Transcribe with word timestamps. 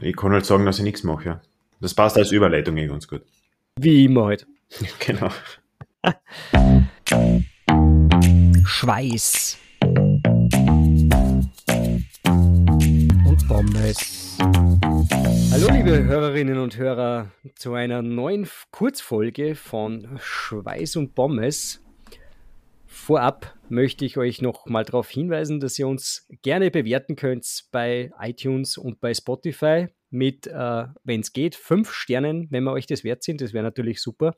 ich 0.00 0.16
kann 0.16 0.32
halt 0.32 0.46
sagen, 0.46 0.64
dass 0.64 0.78
ich 0.78 0.84
nichts 0.84 1.04
mache, 1.04 1.24
ja. 1.24 1.40
Das 1.80 1.94
passt 1.94 2.16
als 2.16 2.32
Überleitung 2.32 2.76
eh 2.76 2.86
ganz 2.86 3.06
gut. 3.08 3.22
Wie 3.78 4.04
immer 4.04 4.26
halt. 4.26 4.46
genau. 4.98 5.30
Schweiß. 8.64 9.58
Und 13.24 13.48
Pommes. 13.48 14.36
Hallo 15.52 15.68
liebe 15.70 16.04
Hörerinnen 16.04 16.58
und 16.58 16.76
Hörer 16.76 17.30
zu 17.54 17.74
einer 17.74 18.02
neuen 18.02 18.48
Kurzfolge 18.70 19.54
von 19.54 20.18
Schweiß 20.20 20.96
und 20.96 21.14
Pommes. 21.14 21.80
Vorab 22.98 23.54
möchte 23.70 24.04
ich 24.04 24.18
euch 24.18 24.42
noch 24.42 24.66
mal 24.66 24.84
darauf 24.84 25.08
hinweisen, 25.08 25.60
dass 25.60 25.78
ihr 25.78 25.88
uns 25.88 26.28
gerne 26.42 26.70
bewerten 26.70 27.16
könnt 27.16 27.64
bei 27.72 28.10
iTunes 28.20 28.76
und 28.76 29.00
bei 29.00 29.14
Spotify 29.14 29.86
mit, 30.10 30.46
äh, 30.46 30.84
wenn 31.04 31.20
es 31.20 31.32
geht, 31.32 31.54
fünf 31.54 31.90
Sternen, 31.90 32.48
wenn 32.50 32.64
wir 32.64 32.72
euch 32.72 32.86
das 32.86 33.04
wert 33.04 33.22
sind. 33.22 33.40
Das 33.40 33.54
wäre 33.54 33.64
natürlich 33.64 34.02
super. 34.02 34.34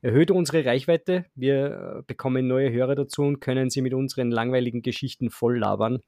Erhöht 0.00 0.30
unsere 0.30 0.64
Reichweite. 0.64 1.26
Wir 1.34 1.98
äh, 1.98 2.02
bekommen 2.06 2.46
neue 2.46 2.72
Hörer 2.72 2.94
dazu 2.94 3.22
und 3.22 3.40
können 3.40 3.68
sie 3.68 3.82
mit 3.82 3.92
unseren 3.92 4.30
langweiligen 4.30 4.80
Geschichten 4.80 5.28
voll 5.28 5.58
labern. 5.58 5.98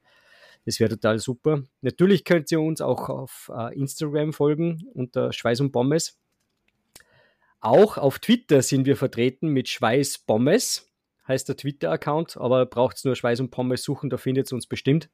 Das 0.65 0.81
wäre 0.81 0.91
total 0.91 1.19
super. 1.19 1.63
Natürlich 1.83 2.25
könnt 2.25 2.51
ihr 2.51 2.61
uns 2.61 2.81
auch 2.81 3.11
auf 3.11 3.51
äh, 3.55 3.79
Instagram 3.79 4.33
folgen 4.33 4.83
unter 4.95 5.31
Schweiß 5.33 5.61
und 5.61 5.73
Pommes. 5.73 6.19
Auch 7.61 7.99
auf 7.99 8.19
Twitter 8.19 8.63
sind 8.63 8.87
wir 8.87 8.97
vertreten 8.97 9.49
mit 9.49 9.69
Schweiß 9.69 10.21
Pommes, 10.21 10.88
heißt 11.29 11.49
der 11.49 11.57
Twitter-Account, 11.57 12.39
aber 12.39 12.67
braucht 12.67 12.97
es 12.97 13.05
nur 13.05 13.15
Schweiß 13.15 13.41
und 13.41 13.51
Pommes 13.51 13.83
suchen, 13.83 14.11
da 14.11 14.17
findet 14.17 14.47
es 14.47 14.53
uns 14.53 14.67
bestimmt. 14.67 15.11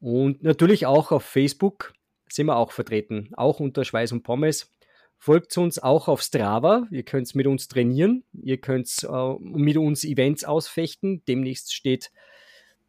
Und 0.00 0.42
natürlich 0.42 0.86
auch 0.86 1.10
auf 1.12 1.24
Facebook 1.24 1.92
sind 2.28 2.46
wir 2.46 2.56
auch 2.56 2.72
vertreten, 2.72 3.30
auch 3.36 3.60
unter 3.60 3.84
Schweiß 3.84 4.12
und 4.12 4.22
Pommes. 4.22 4.70
Folgt 5.18 5.56
uns 5.56 5.78
auch 5.78 6.08
auf 6.08 6.20
Strava. 6.20 6.86
Ihr 6.90 7.02
könnt 7.02 7.34
mit 7.34 7.46
uns 7.46 7.68
trainieren. 7.68 8.24
Ihr 8.34 8.58
könnt 8.58 8.90
äh, 9.02 9.34
mit 9.40 9.76
uns 9.76 10.04
Events 10.04 10.44
ausfechten. 10.44 11.22
Demnächst 11.26 11.74
steht 11.74 12.12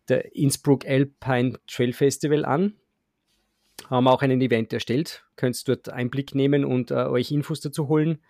der 0.10 0.36
Innsbruck 0.36 0.86
Alpine 0.86 1.58
Trail 1.68 1.94
Festival 1.94 2.46
an. 2.46 2.76
Haben 3.90 4.08
auch 4.08 4.22
einen 4.22 4.42
Event 4.42 4.74
erstellt. 4.74 5.26
Könnt 5.36 5.68
dort 5.68 5.90
Einblick 5.90 6.36
nehmen 6.36 6.66
und 6.66 6.92
äh, 6.92 7.06
euch 7.06 7.32
Infos 7.32 7.62
dazu 7.62 7.88
holen. 7.88 8.22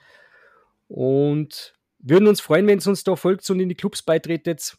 Und 0.87 1.76
würden 1.99 2.27
uns 2.27 2.41
freuen, 2.41 2.67
wenn 2.67 2.79
ihr 2.79 2.87
uns 2.87 3.03
da 3.03 3.15
folgt 3.15 3.49
und 3.49 3.59
in 3.59 3.69
die 3.69 3.75
Clubs 3.75 4.01
beitretet. 4.01 4.77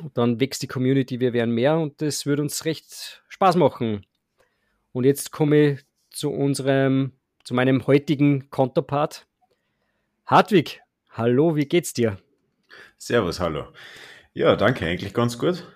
Und 0.00 0.16
dann 0.16 0.40
wächst 0.40 0.62
die 0.62 0.68
Community, 0.68 1.20
wir 1.20 1.32
werden 1.32 1.54
mehr 1.54 1.78
und 1.78 2.00
das 2.00 2.24
würde 2.24 2.42
uns 2.42 2.64
recht 2.64 3.22
Spaß 3.28 3.56
machen. 3.56 4.06
Und 4.92 5.04
jetzt 5.04 5.32
komme 5.32 5.72
ich 5.72 5.80
zu 6.10 6.30
unserem, 6.30 7.12
zu 7.44 7.54
meinem 7.54 7.86
heutigen 7.86 8.50
Konterpart. 8.50 9.26
Hartwig, 10.26 10.80
hallo, 11.10 11.56
wie 11.56 11.66
geht's 11.66 11.92
dir? 11.92 12.18
Servus, 12.96 13.40
hallo. 13.40 13.66
Ja, 14.32 14.56
danke, 14.56 14.86
eigentlich 14.86 15.12
ganz 15.12 15.38
gut. 15.38 15.66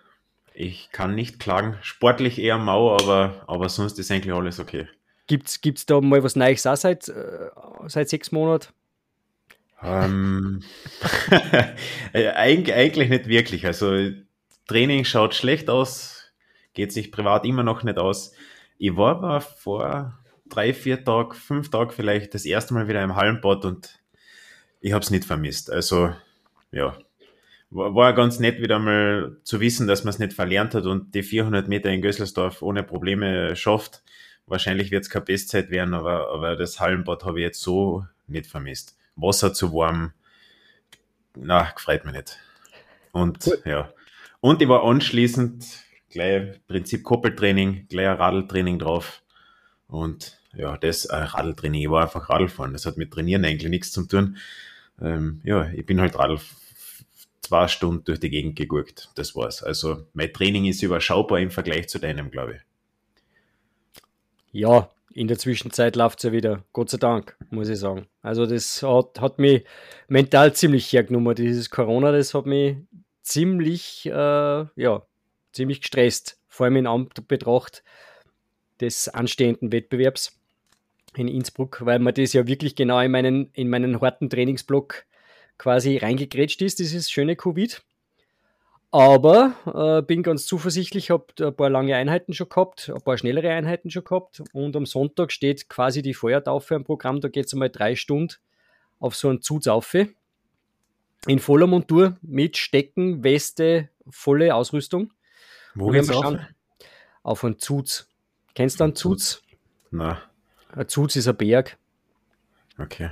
Ich 0.54 0.90
kann 0.92 1.14
nicht 1.14 1.38
klagen. 1.38 1.76
Sportlich 1.82 2.38
eher 2.38 2.56
mau, 2.56 2.94
aber, 2.94 3.44
aber 3.46 3.68
sonst 3.68 3.98
ist 3.98 4.10
eigentlich 4.10 4.32
alles 4.32 4.58
okay. 4.58 4.88
Gibt's, 5.26 5.60
gibt's 5.60 5.84
da 5.84 6.00
mal 6.00 6.22
was 6.22 6.36
Neues 6.36 6.66
auch 6.66 6.76
seit, 6.76 7.08
äh, 7.08 7.50
seit 7.88 8.08
sechs 8.08 8.32
Monaten? 8.32 8.72
Ähm, 9.82 10.62
Eig 12.12 12.72
eigentlich 12.72 13.08
nicht 13.08 13.28
wirklich. 13.28 13.66
Also 13.66 14.10
Training 14.66 15.04
schaut 15.04 15.34
schlecht 15.34 15.70
aus, 15.70 16.32
geht 16.74 16.92
sich 16.92 17.12
privat 17.12 17.44
immer 17.44 17.62
noch 17.62 17.82
nicht 17.82 17.98
aus. 17.98 18.32
Ich 18.78 18.96
war 18.96 19.16
aber 19.16 19.40
vor 19.40 20.18
drei, 20.48 20.72
vier 20.72 21.04
Tagen, 21.04 21.34
fünf 21.34 21.70
Tagen 21.70 21.90
vielleicht 21.90 22.34
das 22.34 22.44
erste 22.44 22.74
Mal 22.74 22.88
wieder 22.88 23.02
im 23.02 23.16
Hallenbad 23.16 23.64
und 23.64 24.00
ich 24.80 24.92
habe 24.92 25.02
es 25.02 25.10
nicht 25.10 25.24
vermisst. 25.24 25.70
Also 25.70 26.12
ja, 26.72 26.96
war, 27.70 28.14
ganz 28.14 28.38
nett 28.38 28.60
wieder 28.60 28.78
mal 28.78 29.36
zu 29.42 29.60
wissen, 29.60 29.86
dass 29.86 30.04
man 30.04 30.10
es 30.10 30.18
nicht 30.18 30.32
verlernt 30.32 30.74
hat 30.74 30.86
und 30.86 31.14
die 31.14 31.22
400 31.22 31.68
Meter 31.68 31.90
in 31.90 32.02
Gösselsdorf 32.02 32.62
ohne 32.62 32.82
Probleme 32.82 33.56
schafft. 33.56 34.02
Wahrscheinlich 34.46 34.90
wird 34.90 35.02
es 35.02 35.10
keine 35.10 35.24
Bestzeit 35.24 35.70
werden, 35.70 35.94
aber, 35.94 36.28
aber 36.32 36.56
das 36.56 36.78
Hallenbad 36.78 37.24
habe 37.24 37.40
ich 37.40 37.44
jetzt 37.44 37.60
so 37.60 38.06
nicht 38.28 38.46
vermisst. 38.46 38.96
Wasser 39.16 39.52
zu 39.52 39.72
warm, 39.72 40.12
na, 41.34 41.70
gefreut 41.70 42.04
mich 42.04 42.14
nicht. 42.14 42.38
Und 43.12 43.46
cool. 43.46 43.62
ja. 43.64 43.92
Und 44.40 44.62
ich 44.62 44.68
war 44.68 44.84
anschließend 44.84 45.64
gleich 46.10 46.60
Prinzip 46.66 47.02
Koppeltraining, 47.02 47.88
gleich 47.88 48.08
ein 48.08 48.16
Radltraining 48.16 48.78
drauf. 48.78 49.22
Und 49.88 50.38
ja, 50.54 50.76
das 50.76 51.06
äh, 51.06 51.16
Radltraining, 51.16 51.82
ich 51.82 51.90
war 51.90 52.04
einfach 52.04 52.28
Radlfahren. 52.28 52.72
Das 52.72 52.86
hat 52.86 52.96
mit 52.96 53.12
Trainieren 53.12 53.44
eigentlich 53.44 53.70
nichts 53.70 53.92
zu 53.92 54.04
tun. 54.06 54.38
Ähm, 55.00 55.40
ja, 55.44 55.70
ich 55.70 55.84
bin 55.84 56.00
halt 56.00 56.18
Radl 56.18 56.40
zwei 57.42 57.68
Stunden 57.68 58.04
durch 58.04 58.18
die 58.18 58.30
Gegend 58.30 58.56
gegurkt. 58.56 59.10
Das 59.14 59.36
war's. 59.36 59.62
Also 59.62 60.06
mein 60.14 60.32
Training 60.32 60.64
ist 60.64 60.82
überschaubar 60.82 61.38
im 61.38 61.50
Vergleich 61.50 61.88
zu 61.88 61.98
deinem, 61.98 62.30
glaube 62.30 62.56
ich. 62.56 62.60
Ja, 64.52 64.90
in 65.16 65.28
der 65.28 65.38
Zwischenzeit 65.38 65.96
läuft 65.96 66.18
es 66.18 66.24
ja 66.24 66.32
wieder, 66.32 66.62
Gott 66.74 66.90
sei 66.90 66.98
Dank, 66.98 67.38
muss 67.48 67.70
ich 67.70 67.78
sagen. 67.78 68.06
Also 68.20 68.44
das 68.44 68.82
hat, 68.82 69.18
hat 69.18 69.38
mich 69.38 69.64
mental 70.08 70.52
ziemlich 70.52 70.92
hergenommen. 70.92 71.34
Dieses 71.34 71.70
Corona, 71.70 72.12
das 72.12 72.34
hat 72.34 72.44
mich 72.44 72.76
ziemlich, 73.22 74.04
äh, 74.04 74.10
ja, 74.10 75.06
ziemlich 75.52 75.80
gestresst, 75.80 76.38
vor 76.48 76.66
allem 76.66 76.76
in 76.76 76.86
Anbetracht 76.86 77.82
des 78.78 79.08
anstehenden 79.08 79.72
Wettbewerbs 79.72 80.38
in 81.16 81.28
Innsbruck, 81.28 81.86
weil 81.86 81.98
man 81.98 82.12
das 82.12 82.34
ja 82.34 82.46
wirklich 82.46 82.76
genau 82.76 83.00
in 83.00 83.10
meinen, 83.10 83.50
in 83.54 83.70
meinen 83.70 84.02
harten 84.02 84.28
Trainingsblock 84.28 85.06
quasi 85.56 85.96
reingegrätscht 85.96 86.60
ist, 86.60 86.78
dieses 86.78 87.10
schöne 87.10 87.36
Covid. 87.36 87.82
Aber 88.90 89.54
äh, 89.66 90.02
bin 90.02 90.22
ganz 90.22 90.46
zuversichtlich, 90.46 91.10
habe 91.10 91.26
ein 91.40 91.54
paar 91.54 91.70
lange 91.70 91.96
Einheiten 91.96 92.32
schon 92.32 92.48
gehabt, 92.48 92.90
ein 92.94 93.02
paar 93.02 93.18
schnellere 93.18 93.50
Einheiten 93.50 93.90
schon 93.90 94.04
gehabt 94.04 94.42
und 94.52 94.76
am 94.76 94.86
Sonntag 94.86 95.32
steht 95.32 95.68
quasi 95.68 96.02
die 96.02 96.14
Feuertaufe 96.14 96.76
am 96.76 96.84
Programm, 96.84 97.20
da 97.20 97.28
geht 97.28 97.46
es 97.46 97.52
einmal 97.52 97.70
drei 97.70 97.96
Stunden 97.96 98.34
auf 98.98 99.14
so 99.14 99.28
einen 99.28 99.42
Zuzaufe 99.42 100.08
in 101.26 101.40
voller 101.40 101.66
Montur 101.66 102.16
mit 102.22 102.56
Stecken, 102.56 103.24
Weste, 103.24 103.90
volle 104.08 104.54
Ausrüstung. 104.54 105.12
Wo 105.74 105.90
geht's 105.90 106.10
auf? 106.10 106.38
Auf 107.22 107.44
einen 107.44 107.58
Zuz. 107.58 108.08
Kennst 108.54 108.80
du 108.80 108.84
einen 108.84 108.94
Zuz? 108.94 109.42
Nein. 109.90 110.16
Ein 110.70 110.88
Zuz 110.88 111.16
ist 111.16 111.28
ein 111.28 111.36
Berg. 111.36 111.76
Okay. 112.78 113.10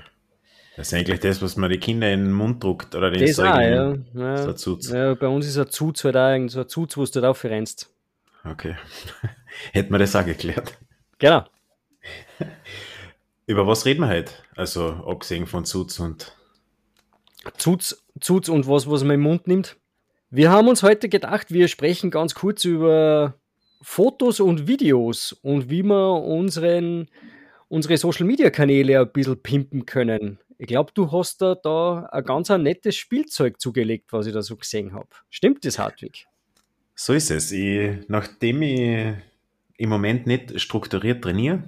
Das 0.77 0.89
ist 0.89 0.95
eigentlich 0.95 1.21
das, 1.21 1.41
was 1.41 1.57
man 1.57 1.71
die 1.71 1.79
Kinder 1.79 2.13
in 2.13 2.25
den 2.25 2.33
Mund 2.33 2.63
druckt, 2.63 2.95
oder 2.95 3.11
den 3.11 3.25
Das 3.25 3.39
auch, 3.39 3.45
ja. 3.45 3.95
ja. 4.15 4.37
So 4.39 4.49
ein 4.49 4.57
Zuz. 4.57 4.91
ja. 4.91 5.15
Bei 5.15 5.29
uns 5.29 5.47
ist 5.47 5.57
ein 5.57 5.71
Zuz 5.71 6.03
halt 6.05 6.17
auch 6.17 6.49
so 6.49 6.61
ein 6.61 6.69
Zuz, 6.69 6.97
wo 6.97 7.05
du 7.05 7.21
da 7.21 7.31
rennst. 7.31 7.91
Okay. 8.45 8.77
Hätten 9.73 9.93
wir 9.93 9.99
das 9.99 10.17
auch 10.17 10.25
geklärt. 10.25 10.77
Genau. 11.19 11.45
Über 13.47 13.67
was 13.67 13.85
reden 13.85 14.01
wir 14.01 14.09
heute? 14.09 14.33
Also, 14.57 14.89
abgesehen 15.07 15.47
von 15.47 15.65
Zuz 15.65 16.01
und. 16.01 16.37
Zuz, 17.57 18.03
Zuz 18.21 18.49
und 18.49 18.67
was, 18.69 18.91
was 18.91 19.05
man 19.05 19.15
im 19.17 19.21
Mund 19.21 19.47
nimmt. 19.47 19.77
Wir 20.31 20.51
haben 20.51 20.67
uns 20.67 20.83
heute 20.83 21.09
gedacht, 21.09 21.53
wir 21.53 21.69
sprechen 21.69 22.11
ganz 22.11 22.35
kurz 22.35 22.65
über 22.65 23.35
Fotos 23.83 24.41
und 24.41 24.67
Videos 24.67 25.33
und 25.43 25.71
wie 25.71 25.83
wir 25.83 26.23
unseren, 26.23 27.09
unsere 27.69 27.99
Social 27.99 28.27
Media 28.27 28.51
Kanäle 28.51 29.01
ein 29.01 29.13
bisschen 29.13 29.41
pimpen 29.41 29.85
können. 29.87 30.39
Ich 30.59 30.67
glaube, 30.67 30.93
du 30.95 31.11
hast 31.11 31.43
da, 31.43 31.55
da 31.55 32.07
ein 32.13 32.25
ganz 32.25 32.51
ein 32.51 32.63
nettes 32.63 32.97
Spielzeug 32.97 33.61
zugelegt, 33.61 34.13
was 34.13 34.27
ich 34.27 34.33
da 34.33 34.43
so 34.43 34.57
gesehen 34.57 34.93
habe. 34.93 35.09
Stimmt 35.31 35.65
das, 35.65 35.79
Hartwig? 35.79 36.27
So 36.95 37.13
ist 37.13 37.31
es. 37.31 37.51
Ich, 37.51 38.09
nachdem 38.09 38.63
ich 38.63 39.15
im 39.77 39.89
Moment 39.89 40.27
nicht 40.27 40.61
strukturiert 40.61 41.23
trainiere 41.23 41.65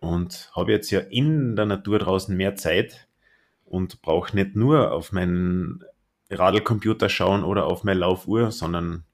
und 0.00 0.50
habe 0.54 0.72
jetzt 0.72 0.90
ja 0.90 1.00
in 1.00 1.56
der 1.56 1.66
Natur 1.66 1.98
draußen 1.98 2.36
mehr 2.36 2.54
Zeit 2.54 3.08
und 3.64 4.00
brauche 4.02 4.34
nicht 4.36 4.54
nur 4.54 4.92
auf 4.92 5.12
meinen 5.12 5.84
Radlcomputer 6.30 7.08
schauen 7.08 7.42
oder 7.42 7.66
auf 7.66 7.84
meine 7.84 8.00
Laufuhr, 8.00 8.52
sondern 8.52 9.04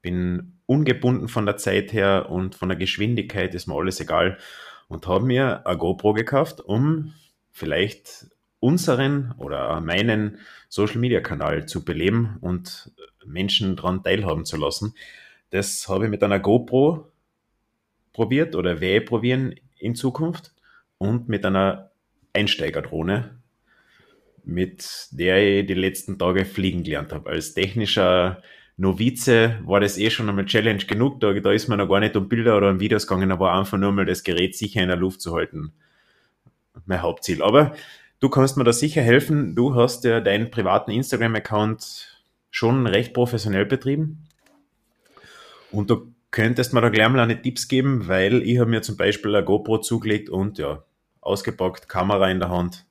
bin 0.00 0.58
ungebunden 0.66 1.28
von 1.28 1.46
der 1.46 1.56
Zeit 1.56 1.92
her 1.92 2.26
und 2.30 2.54
von 2.54 2.68
der 2.68 2.78
Geschwindigkeit 2.78 3.54
ist 3.54 3.66
mir 3.66 3.74
alles 3.74 4.00
egal 4.00 4.38
und 4.86 5.06
habe 5.06 5.24
mir 5.24 5.66
eine 5.66 5.78
GoPro 5.78 6.12
gekauft, 6.12 6.60
um 6.60 7.14
vielleicht 7.52 8.26
unseren 8.60 9.34
oder 9.38 9.80
meinen 9.80 10.38
Social 10.68 10.98
Media 10.98 11.20
Kanal 11.20 11.66
zu 11.66 11.84
beleben 11.84 12.38
und 12.40 12.90
Menschen 13.24 13.76
daran 13.76 14.02
teilhaben 14.02 14.44
zu 14.44 14.56
lassen. 14.56 14.94
Das 15.50 15.88
habe 15.88 16.04
ich 16.04 16.10
mit 16.10 16.22
einer 16.22 16.40
GoPro 16.40 17.10
probiert 18.12 18.56
oder 18.56 18.80
werde 18.80 19.04
probieren 19.04 19.54
in 19.78 19.94
Zukunft 19.94 20.52
und 20.98 21.28
mit 21.28 21.46
einer 21.46 21.90
Einsteigerdrohne 22.32 23.38
mit 24.48 25.08
der 25.10 25.60
ich 25.60 25.66
die 25.66 25.74
letzten 25.74 26.18
Tage 26.18 26.46
fliegen 26.46 26.82
gelernt 26.82 27.12
habe. 27.12 27.28
Als 27.28 27.52
technischer 27.52 28.42
Novize 28.78 29.58
war 29.64 29.78
das 29.78 29.98
eh 29.98 30.08
schon 30.08 30.28
einmal 30.28 30.46
Challenge 30.46 30.84
genug. 30.84 31.20
Da, 31.20 31.34
da 31.34 31.52
ist 31.52 31.68
man 31.68 31.78
noch 31.78 31.88
gar 31.88 32.00
nicht 32.00 32.16
um 32.16 32.28
Bilder 32.28 32.56
oder 32.56 32.70
um 32.70 32.80
Videos 32.80 33.06
gegangen, 33.06 33.30
aber 33.30 33.52
einfach 33.52 33.76
nur 33.76 33.92
mal 33.92 34.06
das 34.06 34.24
Gerät 34.24 34.56
sicher 34.56 34.80
in 34.80 34.88
der 34.88 34.96
Luft 34.96 35.20
zu 35.20 35.34
halten. 35.34 35.72
Mein 36.86 37.02
Hauptziel. 37.02 37.42
Aber 37.42 37.74
du 38.20 38.28
kannst 38.28 38.56
mir 38.56 38.64
da 38.64 38.72
sicher 38.72 39.02
helfen. 39.02 39.54
Du 39.54 39.74
hast 39.74 40.04
ja 40.04 40.20
deinen 40.20 40.50
privaten 40.50 40.90
Instagram-Account 40.90 42.22
schon 42.50 42.86
recht 42.86 43.14
professionell 43.14 43.66
betrieben. 43.66 44.24
Und 45.70 45.90
du 45.90 46.12
könntest 46.30 46.72
mir 46.72 46.80
da 46.80 46.88
gleich 46.88 47.08
mal 47.08 47.20
eine 47.20 47.40
Tipps 47.40 47.68
geben, 47.68 48.08
weil 48.08 48.42
ich 48.42 48.58
habe 48.58 48.70
mir 48.70 48.82
zum 48.82 48.96
Beispiel 48.96 49.34
eine 49.34 49.44
GoPro 49.44 49.78
zugelegt 49.78 50.30
und 50.30 50.58
ja, 50.58 50.82
ausgepackt, 51.20 51.88
Kamera 51.88 52.30
in 52.30 52.40
der 52.40 52.50
Hand. 52.50 52.86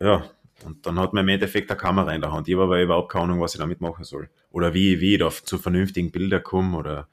Ja, 0.00 0.30
und 0.64 0.86
dann 0.86 0.98
hat 0.98 1.12
man 1.12 1.24
im 1.24 1.28
Endeffekt 1.28 1.70
eine 1.70 1.78
Kamera 1.78 2.12
in 2.14 2.20
der 2.20 2.32
Hand. 2.32 2.48
Ich 2.48 2.54
habe 2.54 2.64
aber 2.64 2.82
überhaupt 2.82 3.12
keine 3.12 3.24
Ahnung, 3.24 3.40
was 3.40 3.54
ich 3.54 3.60
damit 3.60 3.80
machen 3.80 4.04
soll. 4.04 4.28
Oder 4.50 4.74
wie, 4.74 5.00
wie 5.00 5.14
ich 5.14 5.18
da 5.18 5.30
zu 5.30 5.58
vernünftigen 5.58 6.10
Bildern 6.10 6.42
komme 6.42 6.76
oder 6.76 7.08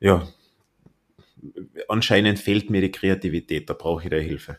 ja, 0.00 0.26
anscheinend 1.88 2.38
fehlt 2.38 2.70
mir 2.70 2.80
die 2.80 2.92
Kreativität, 2.92 3.68
da 3.70 3.74
brauche 3.74 4.04
ich 4.04 4.10
da 4.10 4.16
Hilfe. 4.16 4.58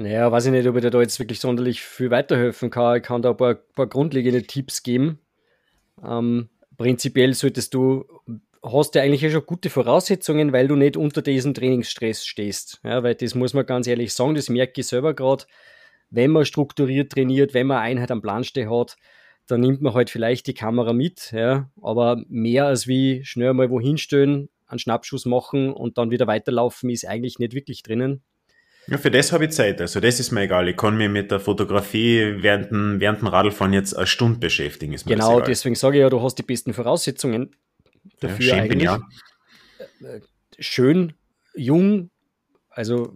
Naja, 0.00 0.32
weiß 0.32 0.46
ich 0.46 0.52
nicht, 0.52 0.66
ob 0.66 0.76
ich 0.76 0.80
dir 0.80 0.88
da 0.88 1.02
jetzt 1.02 1.18
wirklich 1.18 1.40
sonderlich 1.40 1.82
viel 1.82 2.10
weiterhelfen 2.10 2.70
kann. 2.70 2.96
Ich 2.96 3.02
kann 3.02 3.20
da 3.20 3.32
ein 3.32 3.36
paar, 3.36 3.56
paar 3.56 3.86
grundlegende 3.86 4.42
Tipps 4.42 4.82
geben. 4.82 5.18
Ähm, 6.02 6.48
prinzipiell 6.78 7.34
solltest 7.34 7.74
du, 7.74 8.06
hast 8.62 8.94
du 8.94 9.02
eigentlich 9.02 9.20
ja 9.20 9.28
schon 9.28 9.44
gute 9.44 9.68
Voraussetzungen, 9.68 10.54
weil 10.54 10.68
du 10.68 10.74
nicht 10.74 10.96
unter 10.96 11.20
diesem 11.20 11.52
Trainingsstress 11.52 12.24
stehst. 12.24 12.80
Ja, 12.82 13.02
weil 13.02 13.14
das 13.14 13.34
muss 13.34 13.52
man 13.52 13.66
ganz 13.66 13.86
ehrlich 13.86 14.14
sagen, 14.14 14.34
das 14.34 14.48
merke 14.48 14.80
ich 14.80 14.86
selber 14.86 15.12
gerade. 15.12 15.44
Wenn 16.08 16.30
man 16.30 16.46
strukturiert 16.46 17.12
trainiert, 17.12 17.52
wenn 17.52 17.66
man 17.66 17.82
Einheit 17.82 18.10
am 18.10 18.22
Plan 18.22 18.42
stehen 18.42 18.70
hat, 18.70 18.96
dann 19.48 19.60
nimmt 19.60 19.82
man 19.82 19.92
halt 19.92 20.08
vielleicht 20.08 20.46
die 20.46 20.54
Kamera 20.54 20.94
mit, 20.94 21.30
ja, 21.32 21.68
aber 21.82 22.22
mehr 22.26 22.64
als 22.64 22.86
wie 22.86 23.22
schnell 23.26 23.52
mal 23.52 23.68
wohin 23.68 23.98
stellen, 23.98 24.48
einen 24.66 24.78
Schnappschuss 24.78 25.26
machen 25.26 25.74
und 25.74 25.98
dann 25.98 26.10
wieder 26.10 26.26
weiterlaufen 26.26 26.88
ist 26.88 27.06
eigentlich 27.06 27.38
nicht 27.38 27.52
wirklich 27.52 27.82
drinnen. 27.82 28.22
Ja, 28.86 28.98
für 28.98 29.10
das 29.10 29.32
habe 29.32 29.44
ich 29.44 29.52
Zeit. 29.52 29.80
Also 29.80 30.00
das 30.00 30.18
ist 30.18 30.30
mir 30.32 30.42
egal. 30.42 30.68
Ich 30.68 30.76
kann 30.76 30.96
mich 30.96 31.08
mit 31.08 31.30
der 31.30 31.40
Fotografie 31.40 32.36
während 32.38 32.70
dem, 32.70 33.00
während 33.00 33.20
dem 33.20 33.28
Radlfahren 33.28 33.72
jetzt 33.72 33.94
eine 33.96 34.06
Stunde 34.06 34.38
beschäftigen. 34.38 34.96
genau, 35.06 35.40
deswegen 35.40 35.74
sage 35.74 35.98
ich 35.98 36.00
ja, 36.00 36.10
du 36.10 36.20
hast 36.22 36.36
die 36.36 36.42
besten 36.42 36.72
Voraussetzungen 36.72 37.54
dafür 38.20 38.46
ja, 38.46 38.54
schön 38.54 38.60
eigentlich. 38.60 38.78
Bin, 38.78 38.80
ja. 38.80 40.20
Schön, 40.58 41.12
jung, 41.54 42.10
also 42.70 43.12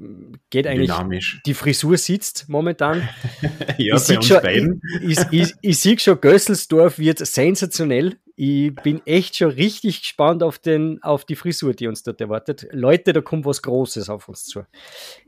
geht 0.51 0.67
eigentlich. 0.67 0.91
Dynamisch. 0.91 1.41
Die 1.47 1.55
Frisur 1.55 1.97
sitzt 1.97 2.49
momentan. 2.49 3.09
ja, 3.79 3.97
ich 3.97 4.07
bei 4.07 4.17
uns 4.17 4.27
schon, 4.27 4.43
beiden. 4.43 4.83
Ich, 5.03 5.19
ich, 5.19 5.27
ich, 5.33 5.55
ich 5.61 5.79
sehe 5.79 5.99
schon, 5.99 6.21
Gösselsdorf 6.21 6.99
wird 6.99 7.19
sensationell 7.19 8.17
ich 8.37 8.75
bin 8.75 9.01
echt 9.07 9.37
schon 9.37 9.51
richtig 9.51 10.03
gespannt 10.03 10.43
auf, 10.43 10.59
den, 10.59 11.01
auf 11.03 11.25
die 11.25 11.37
Frisur, 11.37 11.73
die 11.73 11.87
uns 11.87 12.03
dort 12.03 12.21
erwartet. 12.21 12.67
Leute, 12.73 13.13
da 13.13 13.21
kommt 13.21 13.45
was 13.45 13.63
Großes 13.63 14.09
auf 14.09 14.29
uns 14.29 14.45
zu. 14.45 14.65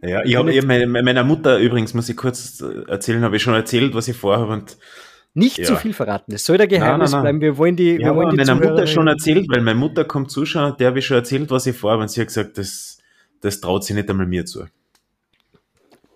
Ja, 0.03 0.25
ich, 0.25 0.31
ich 0.31 0.37
habe 0.37 0.62
meine, 0.62 0.87
meiner 0.87 1.23
Mutter 1.23 1.58
übrigens, 1.58 1.94
muss 1.94 2.08
ich 2.08 2.17
kurz 2.17 2.62
erzählen, 2.88 3.23
habe 3.23 3.37
ich 3.37 3.43
schon 3.43 3.55
erzählt, 3.55 3.94
was 3.94 4.08
ich 4.08 4.17
vorhabe 4.17 4.53
und 4.53 4.76
nicht 5.35 5.58
ja. 5.58 5.67
zu 5.67 5.76
viel 5.76 5.93
verraten. 5.93 6.35
Es 6.35 6.47
soll 6.47 6.58
der 6.58 6.67
Geheimnis 6.67 7.12
nein, 7.12 7.23
nein, 7.23 7.31
nein. 7.35 7.38
bleiben. 7.38 7.41
Wir 7.43 7.58
wollen 7.58 7.76
die. 7.76 7.99
Wir 7.99 8.06
ja, 8.06 8.17
wollen 8.17 8.31
die 8.31 8.37
meiner 8.37 8.55
Mutter 8.55 8.87
schon 8.87 9.06
erzählt, 9.06 9.47
weil 9.50 9.61
meine 9.61 9.79
Mutter 9.79 10.05
kommt 10.05 10.31
zuschauen, 10.31 10.75
der 10.79 10.88
habe 10.88 10.99
ich 10.99 11.06
schon 11.06 11.19
erzählt, 11.19 11.50
was 11.50 11.67
ich 11.67 11.76
vorhabe 11.76 12.03
und 12.03 12.08
sie 12.08 12.20
hat 12.20 12.29
gesagt, 12.29 12.58
das, 12.58 12.99
das 13.41 13.61
traut 13.61 13.85
sie 13.85 13.94
nicht 13.94 14.11
einmal 14.11 14.26
mir 14.26 14.47
zu. 14.47 14.64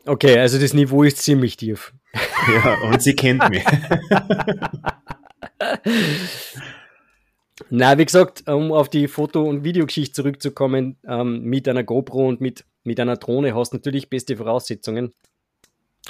Okay, 0.06 0.38
also 0.38 0.58
das 0.58 0.72
Niveau 0.72 1.04
ist 1.04 1.18
ziemlich 1.18 1.56
tief. 1.56 1.92
Ja, 2.14 2.78
und 2.88 3.02
sie 3.02 3.14
kennt 3.14 3.48
mich. 3.50 3.64
Na, 7.68 7.98
wie 7.98 8.04
gesagt, 8.04 8.48
um 8.48 8.72
auf 8.72 8.88
die 8.88 9.08
Foto- 9.08 9.44
und 9.44 9.64
Videogeschichte 9.64 10.14
zurückzukommen, 10.14 10.96
ähm, 11.06 11.42
mit 11.42 11.68
einer 11.68 11.84
GoPro 11.84 12.28
und 12.28 12.40
mit, 12.40 12.64
mit 12.84 12.98
einer 12.98 13.16
Drohne 13.16 13.54
hast 13.54 13.72
du 13.72 13.76
natürlich 13.76 14.08
beste 14.08 14.36
Voraussetzungen, 14.36 15.12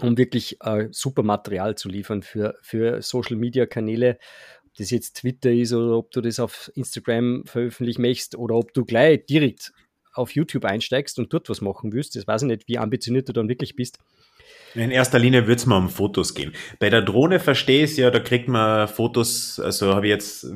um 0.00 0.16
wirklich 0.16 0.58
äh, 0.62 0.88
super 0.90 1.22
Material 1.22 1.74
zu 1.74 1.88
liefern 1.88 2.22
für, 2.22 2.56
für 2.62 3.02
Social-Media-Kanäle. 3.02 4.18
Ob 4.66 4.74
das 4.76 4.90
jetzt 4.90 5.16
Twitter 5.16 5.50
ist 5.50 5.72
oder 5.72 5.96
ob 5.96 6.12
du 6.12 6.20
das 6.20 6.38
auf 6.38 6.70
Instagram 6.74 7.42
veröffentlichen 7.46 8.02
möchtest 8.02 8.36
oder 8.36 8.54
ob 8.54 8.72
du 8.72 8.84
gleich 8.84 9.26
direkt 9.26 9.72
auf 10.14 10.32
YouTube 10.32 10.64
einsteigst 10.64 11.18
und 11.18 11.32
dort 11.32 11.48
was 11.48 11.60
machen 11.60 11.92
willst. 11.92 12.16
Das 12.16 12.26
weiß 12.26 12.42
ich 12.42 12.48
nicht, 12.48 12.68
wie 12.68 12.78
ambitioniert 12.78 13.28
du 13.28 13.32
dann 13.32 13.48
wirklich 13.48 13.76
bist. 13.76 13.98
In 14.74 14.90
erster 14.90 15.18
Linie 15.18 15.42
würde 15.42 15.56
es 15.56 15.66
mal 15.66 15.78
um 15.78 15.88
Fotos 15.88 16.34
gehen. 16.34 16.52
Bei 16.78 16.90
der 16.90 17.02
Drohne 17.02 17.40
verstehe 17.40 17.84
ich 17.84 17.92
es 17.92 17.96
ja, 17.96 18.10
da 18.10 18.20
kriegt 18.20 18.48
man 18.48 18.86
Fotos, 18.86 19.58
also 19.58 19.94
habe 19.94 20.06
ich 20.06 20.10
jetzt 20.10 20.46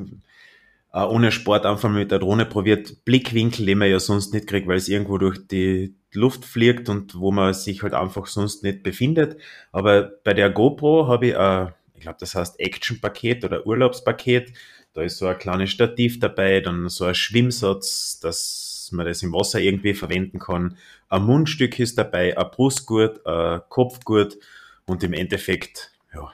äh, 0.95 0.99
ohne 0.99 1.33
Sport 1.33 1.65
einfach 1.65 1.89
mit 1.89 2.09
der 2.11 2.19
Drohne 2.19 2.45
probiert, 2.45 3.03
Blickwinkel, 3.03 3.65
den 3.65 3.79
man 3.79 3.89
ja 3.89 3.99
sonst 3.99 4.33
nicht 4.33 4.47
kriegt, 4.47 4.65
weil 4.65 4.77
es 4.77 4.87
irgendwo 4.87 5.17
durch 5.17 5.45
die 5.45 5.93
Luft 6.13 6.45
fliegt 6.45 6.87
und 6.87 7.19
wo 7.19 7.31
man 7.31 7.53
sich 7.53 7.83
halt 7.83 7.93
einfach 7.93 8.27
sonst 8.27 8.63
nicht 8.63 8.81
befindet. 8.81 9.37
Aber 9.73 10.13
bei 10.23 10.33
der 10.33 10.49
GoPro 10.49 11.07
habe 11.07 11.27
ich, 11.27 11.33
äh, 11.35 11.67
ich 11.95 12.01
glaube, 12.01 12.17
das 12.21 12.33
heißt 12.33 12.61
Action-Paket 12.61 13.43
oder 13.43 13.67
Urlaubspaket. 13.67 14.53
Da 14.93 15.01
ist 15.01 15.17
so 15.17 15.27
ein 15.27 15.37
kleines 15.37 15.71
Stativ 15.71 16.21
dabei, 16.21 16.61
dann 16.61 16.87
so 16.87 17.03
ein 17.03 17.15
Schwimmsatz, 17.15 18.21
dass 18.21 18.89
man 18.93 19.05
das 19.05 19.21
im 19.21 19.33
Wasser 19.33 19.59
irgendwie 19.59 19.95
verwenden 19.95 20.39
kann. 20.39 20.77
Ein 21.09 21.23
Mundstück 21.23 21.77
ist 21.77 21.97
dabei, 21.97 22.37
ein 22.37 22.51
Brustgurt, 22.51 23.25
ein 23.27 23.59
Kopfgurt 23.67 24.37
und 24.85 25.03
im 25.03 25.11
Endeffekt, 25.11 25.91
ja, 26.13 26.31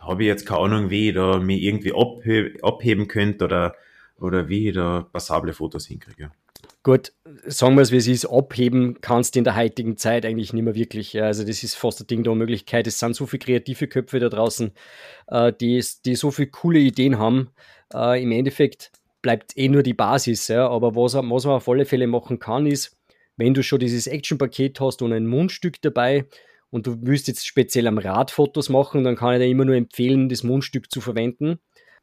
habe 0.00 0.24
ich 0.24 0.26
jetzt 0.26 0.46
keine 0.46 0.62
Ahnung, 0.62 0.90
wie 0.90 1.10
ich 1.10 1.14
da 1.14 1.38
mich 1.38 1.62
irgendwie 1.62 1.94
abheben 1.94 3.06
könnte 3.06 3.44
oder 3.44 3.76
oder 4.20 4.48
wie 4.48 4.68
ich 4.68 4.74
da 4.74 5.06
passable 5.12 5.52
Fotos 5.52 5.86
hinkriege. 5.86 6.30
Gut, 6.82 7.12
sagen 7.44 7.74
wir 7.74 7.82
es, 7.82 7.92
wie 7.92 7.96
es 7.96 8.06
ist, 8.06 8.24
abheben 8.24 9.00
kannst 9.02 9.34
du 9.34 9.40
in 9.40 9.44
der 9.44 9.56
heutigen 9.56 9.98
Zeit 9.98 10.24
eigentlich 10.24 10.54
nicht 10.54 10.62
mehr 10.62 10.74
wirklich. 10.74 11.20
Also 11.20 11.44
das 11.44 11.62
ist 11.62 11.74
fast 11.74 12.00
ein 12.00 12.06
Ding 12.06 12.22
der 12.22 12.34
Möglichkeit. 12.34 12.86
Es 12.86 12.98
sind 12.98 13.14
so 13.14 13.26
viele 13.26 13.40
kreative 13.40 13.86
Köpfe 13.86 14.18
da 14.18 14.30
draußen, 14.30 14.72
äh, 15.28 15.52
die, 15.52 15.84
die 16.04 16.14
so 16.14 16.30
viele 16.30 16.48
coole 16.48 16.78
Ideen 16.78 17.18
haben. 17.18 17.50
Äh, 17.92 18.22
Im 18.22 18.32
Endeffekt 18.32 18.92
bleibt 19.20 19.56
eh 19.58 19.68
nur 19.68 19.82
die 19.82 19.92
Basis. 19.92 20.50
Aber 20.50 20.96
was, 20.96 21.14
was 21.14 21.44
man 21.44 21.56
auf 21.56 21.68
alle 21.68 21.84
Fälle 21.84 22.06
machen 22.06 22.38
kann, 22.38 22.66
ist, 22.66 22.96
wenn 23.36 23.52
du 23.52 23.62
schon 23.62 23.80
dieses 23.80 24.06
Action-Paket 24.06 24.80
hast 24.80 25.02
und 25.02 25.12
ein 25.12 25.26
Mundstück 25.26 25.82
dabei 25.82 26.26
und 26.70 26.86
du 26.86 26.96
willst 27.02 27.28
jetzt 27.28 27.46
speziell 27.46 27.88
am 27.88 27.98
Rad 27.98 28.30
Fotos 28.30 28.70
machen, 28.70 29.04
dann 29.04 29.16
kann 29.16 29.34
ich 29.34 29.40
dir 29.40 29.50
immer 29.50 29.66
nur 29.66 29.76
empfehlen, 29.76 30.30
das 30.30 30.44
Mundstück 30.44 30.90
zu 30.90 31.02
verwenden 31.02 31.58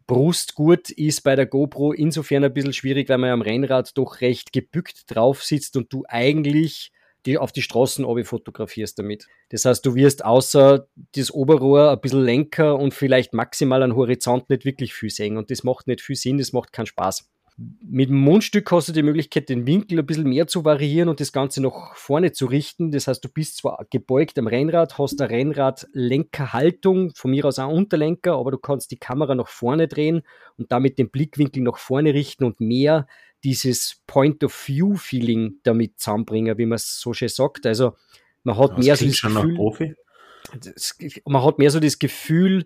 Brustgurt 0.07 0.89
ist 0.89 1.21
bei 1.21 1.35
der 1.35 1.45
GoPro 1.45 1.91
insofern 1.91 2.43
ein 2.43 2.53
bisschen 2.53 2.73
schwierig, 2.73 3.09
weil 3.09 3.17
man 3.17 3.29
am 3.29 3.41
Rennrad 3.41 3.97
doch 3.97 4.21
recht 4.21 4.53
gebückt 4.53 5.03
drauf 5.13 5.43
sitzt 5.43 5.75
und 5.75 5.91
du 5.91 6.03
eigentlich 6.07 6.91
die 7.25 7.37
auf 7.37 7.51
die 7.51 7.61
Straßen 7.61 8.05
fotografierst 8.23 8.97
damit. 8.97 9.27
Das 9.49 9.65
heißt, 9.65 9.85
du 9.85 9.95
wirst 9.95 10.23
außer 10.23 10.87
das 11.13 11.29
Oberrohr 11.29 11.91
ein 11.91 11.99
bisschen 11.99 12.23
Lenker 12.23 12.79
und 12.79 12.93
vielleicht 12.93 13.33
maximal 13.33 13.83
an 13.83 13.95
Horizont 13.95 14.49
nicht 14.49 14.63
wirklich 14.63 14.93
viel 14.93 15.09
sehen 15.09 15.35
und 15.35 15.51
das 15.51 15.63
macht 15.63 15.87
nicht 15.87 16.01
viel 16.01 16.15
Sinn, 16.15 16.37
das 16.37 16.53
macht 16.53 16.71
keinen 16.71 16.85
Spaß. 16.85 17.29
Mit 17.57 18.09
dem 18.09 18.17
Mundstück 18.17 18.71
hast 18.71 18.89
du 18.89 18.93
die 18.93 19.01
Möglichkeit, 19.01 19.49
den 19.49 19.65
Winkel 19.65 19.97
ein 19.97 20.05
bisschen 20.05 20.29
mehr 20.29 20.45
zu 20.45 20.63
variieren 20.63 21.09
und 21.09 21.19
das 21.19 21.31
Ganze 21.31 21.59
nach 21.59 21.95
vorne 21.95 22.31
zu 22.31 22.45
richten. 22.45 22.91
Das 22.91 23.07
heißt, 23.07 23.23
du 23.25 23.29
bist 23.29 23.57
zwar 23.57 23.87
gebeugt 23.89 24.37
am 24.37 24.45
Rennrad, 24.45 24.99
hast 24.99 25.19
eine 25.19 25.31
Rennradlenkerhaltung, 25.31 27.15
von 27.15 27.31
mir 27.31 27.45
aus 27.45 27.57
auch 27.57 27.71
Unterlenker, 27.71 28.33
aber 28.33 28.51
du 28.51 28.59
kannst 28.59 28.91
die 28.91 28.99
Kamera 28.99 29.33
nach 29.33 29.47
vorne 29.47 29.87
drehen 29.87 30.21
und 30.57 30.71
damit 30.71 30.99
den 30.99 31.09
Blickwinkel 31.09 31.63
nach 31.63 31.77
vorne 31.77 32.13
richten 32.13 32.43
und 32.43 32.59
mehr 32.59 33.07
dieses 33.43 34.03
Point-of-View-Feeling 34.05 35.55
damit 35.63 35.99
zusammenbringen, 35.99 36.59
wie 36.59 36.67
man 36.67 36.75
es 36.75 36.99
so 36.99 37.13
schön 37.13 37.29
sagt. 37.29 37.65
Also 37.65 37.95
man 38.43 38.55
hat 38.57 38.77
das 38.77 38.85
mehr 38.85 38.95
so 38.95 39.05
das 39.05 40.97
Gefühl, 40.97 41.21
man 41.25 41.43
hat 41.43 41.57
mehr 41.57 41.71
so 41.71 41.79
das 41.79 41.97
Gefühl, 41.97 42.65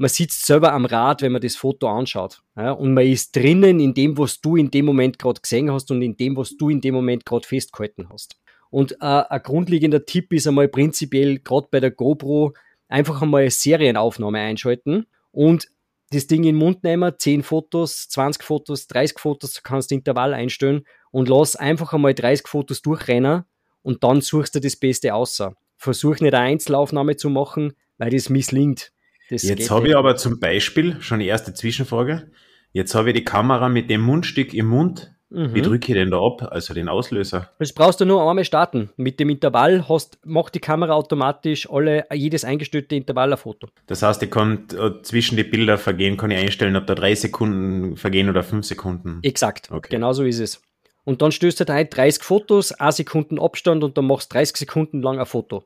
man 0.00 0.08
sitzt 0.08 0.46
selber 0.46 0.72
am 0.72 0.86
Rad, 0.86 1.20
wenn 1.20 1.32
man 1.32 1.42
das 1.42 1.56
Foto 1.56 1.86
anschaut. 1.86 2.40
Ja, 2.56 2.72
und 2.72 2.94
man 2.94 3.06
ist 3.06 3.36
drinnen 3.36 3.80
in 3.80 3.92
dem, 3.92 4.16
was 4.16 4.40
du 4.40 4.56
in 4.56 4.70
dem 4.70 4.86
Moment 4.86 5.18
gerade 5.18 5.42
gesehen 5.42 5.70
hast 5.70 5.90
und 5.90 6.00
in 6.00 6.16
dem, 6.16 6.38
was 6.38 6.56
du 6.56 6.70
in 6.70 6.80
dem 6.80 6.94
Moment 6.94 7.26
gerade 7.26 7.46
festgehalten 7.46 8.08
hast. 8.10 8.40
Und 8.70 8.92
äh, 8.92 8.96
ein 9.04 9.42
grundlegender 9.42 10.06
Tipp 10.06 10.32
ist 10.32 10.46
einmal 10.46 10.68
prinzipiell, 10.68 11.40
gerade 11.40 11.68
bei 11.70 11.80
der 11.80 11.90
GoPro, 11.90 12.54
einfach 12.88 13.20
einmal 13.20 13.50
Serienaufnahme 13.50 14.38
einschalten 14.38 15.06
und 15.32 15.68
das 16.12 16.26
Ding 16.26 16.44
in 16.44 16.54
den 16.54 16.56
Mund 16.56 16.82
nehmen, 16.82 17.12
10 17.16 17.42
Fotos, 17.42 18.08
20 18.08 18.42
Fotos, 18.42 18.86
30 18.86 19.18
Fotos, 19.18 19.62
kannst 19.62 19.90
du 19.90 19.96
Intervall 19.96 20.32
einstellen 20.32 20.86
und 21.10 21.28
lass 21.28 21.56
einfach 21.56 21.92
einmal 21.92 22.14
30 22.14 22.48
Fotos 22.48 22.80
durchrennen 22.80 23.44
und 23.82 24.02
dann 24.02 24.22
suchst 24.22 24.54
du 24.54 24.60
das 24.60 24.76
Beste 24.76 25.14
außer. 25.14 25.54
Versuch 25.76 26.20
nicht 26.20 26.32
eine 26.32 26.46
Einzelaufnahme 26.46 27.16
zu 27.16 27.28
machen, 27.28 27.74
weil 27.98 28.10
das 28.10 28.30
misslingt. 28.30 28.92
Das 29.30 29.42
Jetzt 29.42 29.70
habe 29.70 29.88
ich 29.88 29.96
aber 29.96 30.16
zum 30.16 30.40
Beispiel, 30.40 31.00
schon 31.00 31.20
die 31.20 31.26
erste 31.26 31.54
Zwischenfrage, 31.54 32.30
jetzt 32.72 32.94
habe 32.94 33.10
ich 33.10 33.16
die 33.16 33.24
Kamera 33.24 33.68
mit 33.68 33.88
dem 33.88 34.02
Mundstück 34.02 34.52
im 34.52 34.66
Mund 34.66 35.14
Mhm. 35.30 35.54
Wie 35.54 35.62
drücke 35.62 35.92
ich 35.92 35.94
den 35.94 36.10
da 36.10 36.20
ab, 36.20 36.48
also 36.50 36.74
den 36.74 36.88
Auslöser? 36.88 37.50
Das 37.58 37.72
brauchst 37.72 38.00
du 38.00 38.04
nur 38.04 38.28
einmal 38.28 38.44
starten. 38.44 38.90
Mit 38.96 39.20
dem 39.20 39.30
Intervall 39.30 39.88
hast, 39.88 40.18
macht 40.24 40.54
die 40.56 40.60
Kamera 40.60 40.92
automatisch 40.92 41.70
alle, 41.70 42.04
jedes 42.12 42.44
eingestellte 42.44 42.96
Intervall 42.96 43.32
ein 43.32 43.38
Foto. 43.38 43.68
Das 43.86 44.02
heißt, 44.02 44.22
ich 44.24 44.30
kann 44.30 44.66
äh, 44.76 45.02
zwischen 45.02 45.36
die 45.36 45.44
Bilder 45.44 45.78
vergehen, 45.78 46.16
kann 46.16 46.32
ich 46.32 46.38
einstellen, 46.38 46.74
ob 46.74 46.86
da 46.86 46.96
drei 46.96 47.14
Sekunden 47.14 47.96
vergehen 47.96 48.28
oder 48.28 48.42
fünf 48.42 48.66
Sekunden. 48.66 49.20
Exakt, 49.22 49.70
okay. 49.70 49.88
genau 49.90 50.12
so 50.12 50.24
ist 50.24 50.40
es. 50.40 50.60
Und 51.04 51.22
dann 51.22 51.32
stößt 51.32 51.60
du 51.60 51.64
da 51.64 51.74
ein 51.74 51.88
30 51.88 52.22
Fotos, 52.22 52.72
1 52.72 52.96
Sekunden 52.96 53.38
Abstand 53.40 53.84
und 53.84 53.96
dann 53.96 54.06
machst 54.06 54.32
du 54.32 54.34
30 54.34 54.56
Sekunden 54.56 55.00
lang 55.00 55.18
ein 55.18 55.26
Foto. 55.26 55.64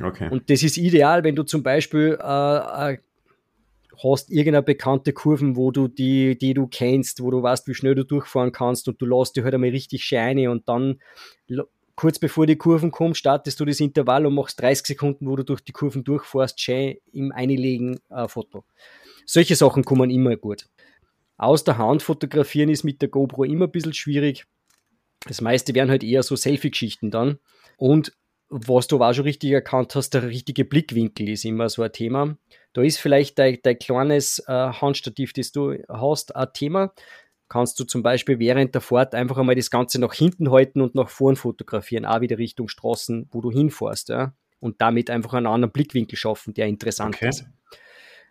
Okay. 0.00 0.28
Und 0.30 0.50
das 0.50 0.62
ist 0.62 0.76
ideal, 0.76 1.24
wenn 1.24 1.36
du 1.36 1.42
zum 1.42 1.62
Beispiel 1.62 2.18
äh, 2.20 2.92
äh 2.92 2.98
hast 4.02 4.30
irgendeine 4.30 4.62
bekannte 4.62 5.14
Kurven, 5.14 5.56
wo 5.56 5.70
du 5.70 5.88
die, 5.88 6.36
die 6.36 6.52
du 6.52 6.66
kennst, 6.66 7.22
wo 7.22 7.30
du 7.30 7.42
weißt, 7.42 7.66
wie 7.66 7.74
schnell 7.74 7.94
du 7.94 8.04
durchfahren 8.04 8.52
kannst 8.52 8.88
und 8.88 9.00
du 9.00 9.06
lässt 9.06 9.36
die 9.36 9.42
halt 9.42 9.54
einmal 9.54 9.70
richtig 9.70 10.04
shiny 10.04 10.48
und 10.48 10.68
dann 10.68 10.98
kurz 11.96 12.18
bevor 12.18 12.46
die 12.46 12.56
Kurven 12.56 12.90
kommen, 12.90 13.14
startest 13.14 13.58
du 13.58 13.64
das 13.64 13.80
Intervall 13.80 14.26
und 14.26 14.34
machst 14.34 14.60
30 14.60 14.86
Sekunden, 14.86 15.26
wo 15.26 15.34
du 15.36 15.44
durch 15.44 15.62
die 15.62 15.72
Kurven 15.72 16.04
durchfährst, 16.04 16.60
schön 16.60 16.96
im 17.12 17.32
Einlegen 17.32 17.98
äh, 18.10 18.28
Foto. 18.28 18.64
Solche 19.24 19.56
Sachen 19.56 19.84
kommen 19.84 20.10
immer 20.10 20.36
gut. 20.36 20.66
Aus 21.38 21.64
der 21.64 21.78
Hand 21.78 22.02
fotografieren 22.02 22.68
ist 22.68 22.84
mit 22.84 23.02
der 23.02 23.08
GoPro 23.08 23.44
immer 23.44 23.64
ein 23.64 23.72
bisschen 23.72 23.92
schwierig. 23.92 24.44
Das 25.26 25.40
meiste 25.40 25.74
wären 25.74 25.90
halt 25.90 26.04
eher 26.04 26.22
so 26.22 26.36
Selfie-Geschichten 26.36 27.10
dann. 27.10 27.38
Und 27.76 28.12
was 28.48 28.86
du 28.86 29.02
auch 29.02 29.12
schon 29.12 29.24
richtig 29.24 29.50
erkannt 29.50 29.94
hast, 29.94 30.10
der 30.10 30.24
richtige 30.24 30.64
Blickwinkel 30.64 31.28
ist 31.28 31.44
immer 31.44 31.68
so 31.68 31.82
ein 31.82 31.92
Thema. 31.92 32.36
Da 32.72 32.82
ist 32.82 32.98
vielleicht 32.98 33.38
dein, 33.38 33.58
dein 33.62 33.78
kleines 33.78 34.38
äh, 34.46 34.52
Handstativ, 34.52 35.32
das 35.32 35.52
du 35.52 35.76
hast, 35.88 36.36
ein 36.36 36.48
Thema. 36.52 36.92
Kannst 37.48 37.78
du 37.78 37.84
zum 37.84 38.02
Beispiel 38.02 38.38
während 38.38 38.74
der 38.74 38.80
Fahrt 38.80 39.14
einfach 39.14 39.38
einmal 39.38 39.54
das 39.54 39.70
Ganze 39.70 40.00
nach 40.00 40.14
hinten 40.14 40.50
halten 40.50 40.80
und 40.80 40.94
nach 40.94 41.08
vorn 41.08 41.36
fotografieren, 41.36 42.04
auch 42.04 42.20
wieder 42.20 42.38
Richtung 42.38 42.68
Straßen, 42.68 43.28
wo 43.30 43.40
du 43.40 43.50
hinfährst, 43.50 44.08
ja? 44.08 44.34
Und 44.58 44.80
damit 44.80 45.10
einfach 45.10 45.34
einen 45.34 45.46
anderen 45.46 45.72
Blickwinkel 45.72 46.18
schaffen, 46.18 46.54
der 46.54 46.66
interessant 46.66 47.16
okay. 47.16 47.28
ist. 47.28 47.46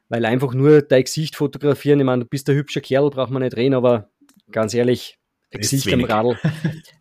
Weil 0.10 0.26
einfach 0.26 0.54
nur 0.54 0.82
dein 0.82 1.04
Gesicht 1.04 1.36
fotografieren, 1.36 2.00
ich 2.00 2.06
meine, 2.06 2.24
du 2.24 2.30
bist 2.30 2.50
ein 2.50 2.56
hübscher 2.56 2.82
Kerl, 2.82 3.10
braucht 3.10 3.32
man 3.32 3.42
nicht 3.42 3.56
reden, 3.56 3.74
aber 3.74 4.10
ganz 4.52 4.74
ehrlich, 4.74 5.18
ein 5.54 5.62
Gesicht 5.62 5.92
am 5.94 6.04
Radl, 6.04 6.38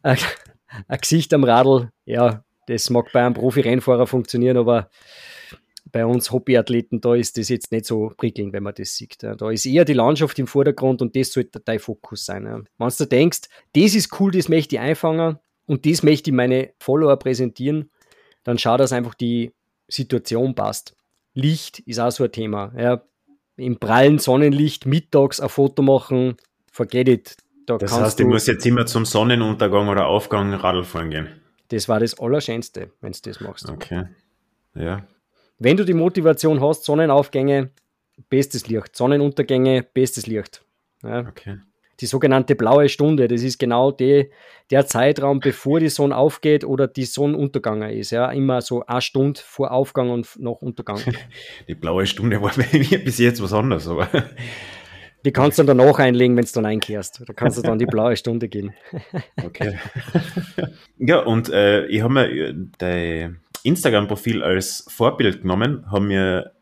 ein, 0.02 0.18
ein 0.88 0.98
Gesicht 1.00 1.34
am 1.34 1.44
Radl, 1.44 1.90
ja, 2.04 2.44
das 2.66 2.90
mag 2.90 3.10
bei 3.12 3.24
einem 3.24 3.34
Profi-Rennfahrer 3.34 4.06
funktionieren, 4.06 4.56
aber 4.56 4.88
bei 5.92 6.04
uns 6.04 6.32
Hobbyathleten, 6.32 7.00
da 7.00 7.14
ist 7.14 7.38
das 7.38 7.48
jetzt 7.48 7.70
nicht 7.70 7.84
so 7.84 8.12
prickelnd, 8.16 8.52
wenn 8.52 8.62
man 8.62 8.74
das 8.74 8.96
sieht. 8.96 9.22
Da 9.22 9.50
ist 9.50 9.64
eher 9.66 9.84
die 9.84 9.92
Landschaft 9.92 10.38
im 10.38 10.46
Vordergrund 10.46 11.02
und 11.02 11.14
das 11.14 11.32
sollte 11.32 11.60
dein 11.60 11.78
Fokus 11.78 12.24
sein. 12.24 12.66
Wenn 12.78 12.88
du 12.98 13.06
denkst, 13.06 13.42
das 13.74 13.94
ist 13.94 14.18
cool, 14.18 14.32
das 14.32 14.48
möchte 14.48 14.76
ich 14.76 14.80
einfangen 14.80 15.38
und 15.66 15.86
das 15.86 16.02
möchte 16.02 16.30
ich 16.30 16.34
meine 16.34 16.72
Follower 16.80 17.16
präsentieren, 17.16 17.90
dann 18.42 18.58
schau, 18.58 18.76
dass 18.76 18.92
einfach 18.92 19.14
die 19.14 19.52
Situation 19.88 20.54
passt. 20.54 20.96
Licht 21.34 21.80
ist 21.80 22.00
auch 22.00 22.10
so 22.10 22.24
ein 22.24 22.32
Thema. 22.32 22.72
Ja. 22.76 23.02
Im 23.56 23.78
prallen 23.78 24.18
Sonnenlicht 24.18 24.86
mittags 24.86 25.38
ein 25.38 25.48
Foto 25.48 25.82
machen, 25.82 26.36
forget 26.72 27.08
it. 27.08 27.36
Da 27.66 27.78
das 27.78 27.92
heißt, 27.92 28.20
ich 28.20 28.26
muss 28.26 28.46
jetzt 28.46 28.66
immer 28.66 28.84
zum 28.86 29.04
Sonnenuntergang 29.04 29.88
oder 29.88 30.06
Aufgang 30.06 30.52
Radl 30.54 30.82
fahren 30.84 31.10
gehen. 31.10 31.28
Das 31.68 31.88
war 31.88 32.00
das 32.00 32.18
Allerschönste, 32.18 32.90
wenn 33.00 33.12
du 33.12 33.18
das 33.22 33.40
machst. 33.40 33.68
Okay. 33.68 34.04
Ja. 34.74 35.06
Wenn 35.58 35.76
du 35.76 35.84
die 35.84 35.94
Motivation 35.94 36.60
hast, 36.60 36.84
Sonnenaufgänge, 36.84 37.70
bestes 38.28 38.66
Licht. 38.66 38.96
Sonnenuntergänge, 38.96 39.82
bestes 39.82 40.26
Licht. 40.26 40.64
Ja. 41.02 41.20
Okay. 41.20 41.58
Die 42.00 42.06
sogenannte 42.06 42.56
blaue 42.56 42.88
Stunde, 42.88 43.28
das 43.28 43.42
ist 43.42 43.58
genau 43.58 43.92
die, 43.92 44.30
der 44.70 44.84
Zeitraum, 44.86 45.38
bevor 45.38 45.78
die 45.78 45.88
Sonne 45.88 46.16
aufgeht 46.16 46.64
oder 46.64 46.88
die 46.88 47.04
Sonnenuntergang 47.04 47.82
ist. 47.82 48.10
Ja, 48.10 48.32
immer 48.32 48.62
so 48.62 48.84
eine 48.84 49.00
Stunde 49.00 49.40
vor 49.44 49.70
Aufgang 49.70 50.10
und 50.10 50.28
nach 50.38 50.60
Untergang. 50.60 51.00
Die 51.68 51.74
blaue 51.74 52.06
Stunde 52.06 52.42
war 52.42 52.52
bei 52.56 52.66
mir 52.78 53.04
bis 53.04 53.18
jetzt 53.18 53.40
was 53.40 53.52
anderes, 53.52 53.86
aber. 53.86 54.08
Die 55.24 55.32
kannst 55.32 55.58
du 55.58 55.62
dann 55.62 55.78
danach 55.78 55.98
einlegen, 55.98 56.36
wenn 56.36 56.44
du 56.44 56.50
dann 56.52 56.66
einkehrst. 56.66 57.22
Da 57.26 57.32
kannst 57.32 57.56
du 57.56 57.62
dann 57.62 57.78
die 57.78 57.86
blaue 57.86 58.16
Stunde 58.16 58.48
gehen. 58.48 58.74
Okay. 59.44 59.78
Ja, 60.96 61.18
und 61.18 61.50
äh, 61.50 61.86
ich 61.86 62.02
habe 62.02 62.14
mir 62.14 62.54
dein 62.78 63.40
Instagram-Profil 63.64 64.42
als 64.42 64.86
Vorbild 64.88 65.42
genommen, 65.42 65.90
habe 65.90 66.04
mir 66.04 66.52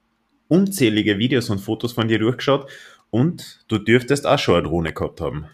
unzählige 0.48 1.18
Videos 1.18 1.50
und 1.50 1.58
Fotos 1.58 1.92
von 1.92 2.08
dir 2.08 2.18
durchgeschaut 2.18 2.68
und 3.10 3.64
du 3.68 3.78
dürftest 3.78 4.26
auch 4.26 4.38
schon 4.38 4.56
eine 4.56 4.68
Drohne 4.68 4.92
gehabt 4.92 5.20
haben. 5.20 5.46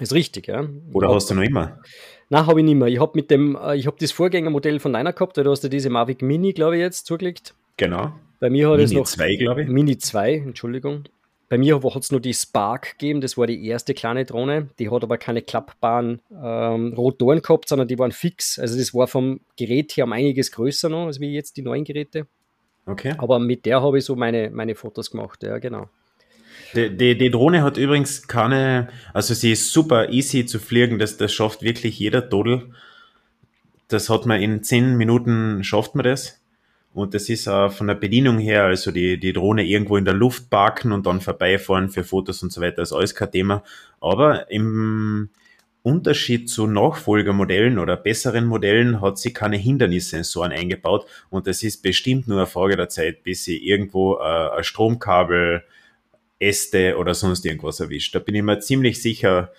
Ist 0.00 0.14
richtig, 0.14 0.48
ja. 0.48 0.66
Oder 0.92 1.08
hab, 1.08 1.16
hast 1.16 1.30
du 1.30 1.34
noch 1.34 1.42
immer? 1.42 1.78
Nein, 2.30 2.46
habe 2.46 2.60
ich 2.60 2.64
nicht 2.64 2.76
mehr. 2.76 2.88
Ich 2.88 2.98
habe 2.98 3.12
mit 3.14 3.30
dem, 3.30 3.56
äh, 3.56 3.76
ich 3.76 3.86
habe 3.86 3.96
das 4.00 4.12
Vorgängermodell 4.12 4.80
von 4.80 4.94
deiner 4.94 5.12
gehabt, 5.12 5.36
du 5.36 5.50
hast 5.50 5.62
ja 5.62 5.68
diese 5.68 5.90
Mavic 5.90 6.22
Mini, 6.22 6.52
glaube 6.52 6.76
ich, 6.76 6.80
jetzt 6.80 7.06
zugelegt. 7.06 7.54
Genau. 7.76 8.12
Bei 8.40 8.48
mir 8.50 8.70
hat 8.70 8.78
Mini 8.78 8.84
es 8.84 8.92
noch. 8.92 9.16
Mini 9.18 9.36
2, 9.36 9.36
glaube 9.36 9.62
ich. 9.62 9.68
Mini 9.68 9.98
2, 9.98 10.34
Entschuldigung. 10.34 11.04
Bei 11.52 11.58
mir 11.58 11.82
hat 11.82 12.02
es 12.02 12.10
nur 12.10 12.20
die 12.20 12.32
Spark 12.32 12.92
gegeben, 12.92 13.20
das 13.20 13.36
war 13.36 13.46
die 13.46 13.66
erste 13.66 13.92
kleine 13.92 14.24
Drohne. 14.24 14.70
Die 14.78 14.88
hat 14.88 15.02
aber 15.02 15.18
keine 15.18 15.42
klappbaren 15.42 16.22
ähm, 16.42 16.94
Rotoren 16.94 17.42
gehabt, 17.42 17.68
sondern 17.68 17.86
die 17.86 17.98
waren 17.98 18.10
fix. 18.10 18.58
Also 18.58 18.78
das 18.78 18.94
war 18.94 19.06
vom 19.06 19.40
Gerät 19.58 19.92
her 19.92 20.06
um 20.06 20.14
einiges 20.14 20.50
größer 20.50 20.88
noch, 20.88 21.08
als 21.08 21.20
wie 21.20 21.30
jetzt 21.30 21.58
die 21.58 21.62
neuen 21.62 21.84
Geräte. 21.84 22.26
Okay. 22.86 23.16
Aber 23.18 23.38
mit 23.38 23.66
der 23.66 23.82
habe 23.82 23.98
ich 23.98 24.04
so 24.06 24.16
meine, 24.16 24.48
meine 24.48 24.74
Fotos 24.74 25.10
gemacht, 25.10 25.42
ja, 25.42 25.58
genau. 25.58 25.90
Die, 26.74 26.96
die, 26.96 27.18
die, 27.18 27.30
Drohne 27.30 27.62
hat 27.62 27.76
übrigens 27.76 28.26
keine, 28.26 28.88
also 29.12 29.34
sie 29.34 29.52
ist 29.52 29.74
super 29.74 30.08
easy 30.08 30.46
zu 30.46 30.58
fliegen, 30.58 30.98
das, 30.98 31.18
das 31.18 31.34
schafft 31.34 31.60
wirklich 31.60 31.98
jeder 31.98 32.22
Dodel. 32.22 32.70
Das 33.88 34.08
hat 34.08 34.24
man 34.24 34.40
in 34.40 34.62
zehn 34.62 34.96
Minuten, 34.96 35.64
schafft 35.64 35.96
man 35.96 36.04
das. 36.04 36.41
Und 36.94 37.14
das 37.14 37.28
ist 37.28 37.48
auch 37.48 37.72
von 37.72 37.86
der 37.86 37.94
Bedienung 37.94 38.38
her, 38.38 38.64
also 38.64 38.90
die, 38.90 39.18
die 39.18 39.32
Drohne 39.32 39.64
irgendwo 39.64 39.96
in 39.96 40.04
der 40.04 40.14
Luft 40.14 40.50
parken 40.50 40.92
und 40.92 41.06
dann 41.06 41.20
vorbeifahren 41.20 41.88
für 41.88 42.04
Fotos 42.04 42.42
und 42.42 42.52
so 42.52 42.60
weiter, 42.60 42.82
ist 42.82 42.92
alles 42.92 43.14
kein 43.14 43.30
Thema. 43.30 43.62
Aber 44.00 44.50
im 44.50 45.30
Unterschied 45.82 46.48
zu 46.48 46.66
Nachfolgermodellen 46.66 47.78
oder 47.78 47.96
besseren 47.96 48.44
Modellen 48.44 49.00
hat 49.00 49.18
sie 49.18 49.32
keine 49.32 49.56
Hindernissensoren 49.56 50.52
eingebaut 50.52 51.06
und 51.28 51.46
das 51.46 51.62
ist 51.62 51.82
bestimmt 51.82 52.28
nur 52.28 52.38
eine 52.38 52.46
Frage 52.46 52.76
der 52.76 52.88
Zeit, 52.88 53.24
bis 53.24 53.44
sie 53.44 53.56
irgendwo 53.56 54.18
äh, 54.18 54.58
ein 54.58 54.64
Stromkabel, 54.64 55.64
Äste 56.38 56.96
oder 56.98 57.14
sonst 57.14 57.44
irgendwas 57.46 57.80
erwischt. 57.80 58.14
Da 58.14 58.18
bin 58.18 58.34
ich 58.34 58.42
mir 58.42 58.58
ziemlich 58.58 59.00
sicher, 59.00 59.52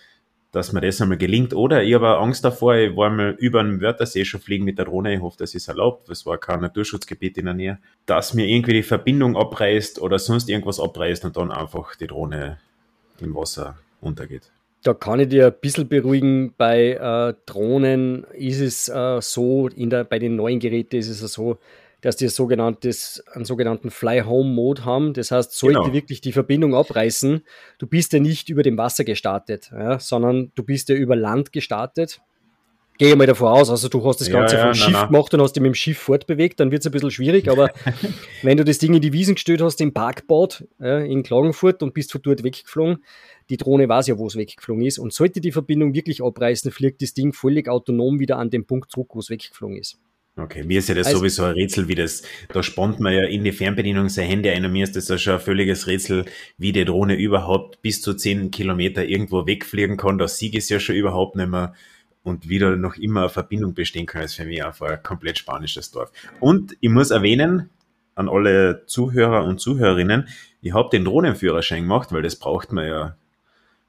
dass 0.54 0.72
mir 0.72 0.82
das 0.82 1.02
einmal 1.02 1.18
gelingt. 1.18 1.54
Oder 1.54 1.84
ich 1.84 1.96
habe 1.96 2.20
Angst 2.20 2.46
davor, 2.46 2.76
ich 2.76 2.96
war 2.96 3.10
mal 3.10 3.36
über 3.40 3.60
einen 3.60 3.82
Wörthersee 3.82 4.24
schon 4.24 4.40
fliegen 4.40 4.64
mit 4.64 4.78
der 4.78 4.86
Drohne, 4.86 5.14
ich 5.16 5.22
hoffe, 5.22 5.36
das 5.40 5.56
ist 5.56 5.68
erlaubt, 5.68 6.08
es 6.10 6.26
war 6.26 6.38
kein 6.38 6.62
Naturschutzgebiet 6.62 7.38
in 7.40 7.46
der 7.46 7.56
Nähe, 7.56 7.80
dass 8.06 8.34
mir 8.34 8.46
irgendwie 8.46 8.74
die 8.74 8.84
Verbindung 8.84 9.36
abreißt 9.36 10.00
oder 10.00 10.20
sonst 10.20 10.50
irgendwas 10.50 10.80
abreißt 10.80 11.26
und 11.26 11.36
dann 11.36 11.52
einfach 11.52 11.96
die 11.96 12.08
Drohne 12.08 12.60
im 13.20 13.36
Wasser 13.36 13.78
untergeht. 14.00 14.52
Da 14.84 14.94
kann 14.94 15.20
ich 15.22 15.30
dir 15.30 15.48
ein 15.48 15.56
bisschen 15.60 15.88
beruhigen, 15.88 16.54
bei 16.56 16.92
äh, 16.92 17.34
Drohnen 17.48 18.26
ist 18.34 18.60
es 18.60 18.90
äh, 18.90 19.22
so, 19.22 19.70
in 19.70 19.90
der, 19.90 20.04
bei 20.04 20.20
den 20.20 20.36
neuen 20.36 20.60
Geräten 20.60 20.98
ist 20.98 21.10
es 21.10 21.20
so, 21.34 21.58
dass 22.04 22.18
die 22.18 22.28
sogenanntes, 22.28 23.24
einen 23.32 23.46
sogenannten 23.46 23.90
Fly-Home-Mode 23.90 24.84
haben. 24.84 25.14
Das 25.14 25.32
heißt, 25.32 25.54
sollte 25.54 25.80
genau. 25.80 25.94
wirklich 25.94 26.20
die 26.20 26.34
Verbindung 26.34 26.76
abreißen, 26.76 27.44
du 27.80 27.88
bist 27.88 28.12
ja 28.12 28.20
nicht 28.20 28.50
über 28.50 28.62
dem 28.62 28.78
Wasser 28.78 29.06
gestartet, 29.06 29.72
ja, 29.72 29.98
sondern 30.00 30.52
du 30.54 30.64
bist 30.64 30.90
ja 30.90 30.96
über 30.96 31.16
Land 31.16 31.54
gestartet. 31.54 32.22
Gehe 32.98 33.16
mal 33.16 33.26
davon 33.26 33.48
aus, 33.48 33.70
also 33.70 33.88
du 33.88 34.06
hast 34.06 34.20
das 34.20 34.30
Ganze 34.30 34.56
ja, 34.56 34.62
ja, 34.62 34.68
vom 34.68 34.74
Schiff 34.76 34.94
na. 34.94 35.06
gemacht 35.06 35.34
und 35.34 35.42
hast 35.42 35.54
dich 35.54 35.64
mit 35.64 35.70
dem 35.70 35.76
Schiff 35.76 35.98
fortbewegt, 35.98 36.60
dann 36.60 36.72
wird 36.72 36.82
es 36.82 36.86
ein 36.86 36.92
bisschen 36.92 37.10
schwierig, 37.10 37.50
aber 37.50 37.72
wenn 38.44 38.58
du 38.58 38.66
das 38.66 38.80
Ding 38.80 38.94
in 38.94 39.02
die 39.02 39.14
Wiesen 39.14 39.36
gestellt 39.36 39.62
hast, 39.62 39.80
im 39.80 39.94
Parkbad 39.94 40.66
ja, 40.80 41.00
in 41.00 41.24
Klagenfurt 41.24 41.82
und 41.82 41.94
bist 41.94 42.12
von 42.12 42.22
dort 42.22 42.44
weggeflogen, 42.44 43.04
die 43.50 43.58
Drohne 43.58 43.88
weiß 43.88 44.08
ja, 44.08 44.18
wo 44.18 44.28
es 44.28 44.36
weggeflogen 44.36 44.86
ist. 44.86 45.00
Und 45.00 45.14
sollte 45.14 45.40
die 45.42 45.54
Verbindung 45.54 45.94
wirklich 45.94 46.22
abreißen, 46.22 46.70
fliegt 46.72 47.02
das 47.02 47.14
Ding 47.14 47.34
völlig 47.34 47.68
autonom 47.68 48.20
wieder 48.20 48.38
an 48.38 48.50
den 48.50 48.66
Punkt 48.68 48.92
zurück, 48.92 49.12
wo 49.14 49.20
es 49.20 49.30
weggeflogen 49.30 49.78
ist. 49.78 49.98
Okay, 50.36 50.64
mir 50.64 50.80
ist 50.80 50.90
ja 50.90 50.96
das 50.96 51.08
also, 51.08 51.20
sowieso 51.20 51.44
ein 51.44 51.54
Rätsel, 51.54 51.88
wie 51.88 51.94
das, 51.94 52.24
da 52.52 52.64
spannt 52.64 53.00
man 53.00 53.14
ja 53.14 53.26
in 53.26 53.44
die 53.44 53.52
Fernbedienung 53.52 54.10
sein 54.10 54.28
Handy 54.28 54.50
ein 54.50 54.66
und 54.66 54.72
mir 54.72 54.84
ist 54.84 54.96
das 54.96 55.08
ja 55.08 55.20
schon 55.20 55.34
ein 55.36 55.40
völliges 55.40 55.86
Rätsel, 55.86 56.26
wie 56.58 56.72
die 56.72 56.86
Drohne 56.86 57.16
überhaupt 57.16 57.84
bis 57.84 58.02
zu 58.02 58.16
zehn 58.16 58.50
Kilometer 58.50 59.06
irgendwo 59.06 59.46
wegfliegen 59.46 59.96
kann. 59.96 60.18
Das 60.18 60.40
Sieg 60.40 60.56
ist 60.56 60.70
ja 60.70 60.80
schon 60.80 60.96
überhaupt 60.96 61.36
nicht 61.36 61.50
mehr 61.50 61.76
und 62.24 62.50
wieder 62.50 62.76
noch 62.78 62.96
immer 62.96 63.22
eine 63.22 63.30
Verbindung 63.30 63.76
bestehen 63.76 64.08
kann, 64.08 64.24
ist 64.24 64.34
für 64.34 64.46
mich 64.46 64.66
einfach 64.66 64.90
ein 64.90 65.04
komplett 65.04 65.38
spanisches 65.38 65.92
Dorf. 65.92 66.12
Und 66.40 66.78
ich 66.80 66.90
muss 66.90 67.12
erwähnen, 67.12 67.70
an 68.16 68.30
alle 68.30 68.86
Zuhörer 68.86 69.44
und 69.44 69.60
Zuhörerinnen, 69.60 70.28
ich 70.62 70.74
habe 70.74 70.90
den 70.90 71.06
Drohnenführerschein 71.06 71.84
gemacht, 71.84 72.12
weil 72.12 72.22
das 72.22 72.38
braucht 72.38 72.72
man 72.72 72.88
ja 72.88 73.16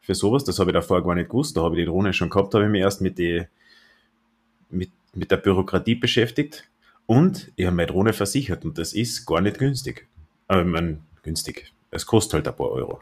für 0.01 0.15
sowas. 0.15 0.45
Das 0.45 0.59
habe 0.59 0.71
ich 0.71 0.75
davor 0.75 1.05
gar 1.05 1.15
nicht 1.15 1.31
gewusst. 1.31 1.57
Da 1.57 1.63
habe 1.63 1.77
ich 1.77 1.83
die 1.83 1.91
Drohne 1.91 2.13
schon 2.13 2.31
gehabt, 2.31 2.55
habe 2.55 2.65
ich 2.65 2.71
mich 2.71 2.83
erst 2.83 3.01
mit 3.01 3.19
die 3.19 3.45
mit 4.71 4.91
mit 5.17 5.31
der 5.31 5.37
Bürokratie 5.37 5.95
beschäftigt 5.95 6.65
und 7.07 7.53
ich 7.57 7.67
habe 7.67 7.77
meine 7.77 7.89
Drohne 7.89 8.13
versichert 8.13 8.65
und 8.65 8.79
das 8.79 8.93
ist 8.93 9.27
gar 9.27 9.41
nicht 9.41 9.59
günstig. 9.59 10.07
Aber 10.49 10.63
ich 10.63 10.67
meine, 10.67 10.99
günstig. 11.23 11.73
Es 11.91 12.07
kostet 12.07 12.35
halt 12.35 12.49
ein 12.49 12.57
paar 12.57 12.71
Euro. 12.71 13.01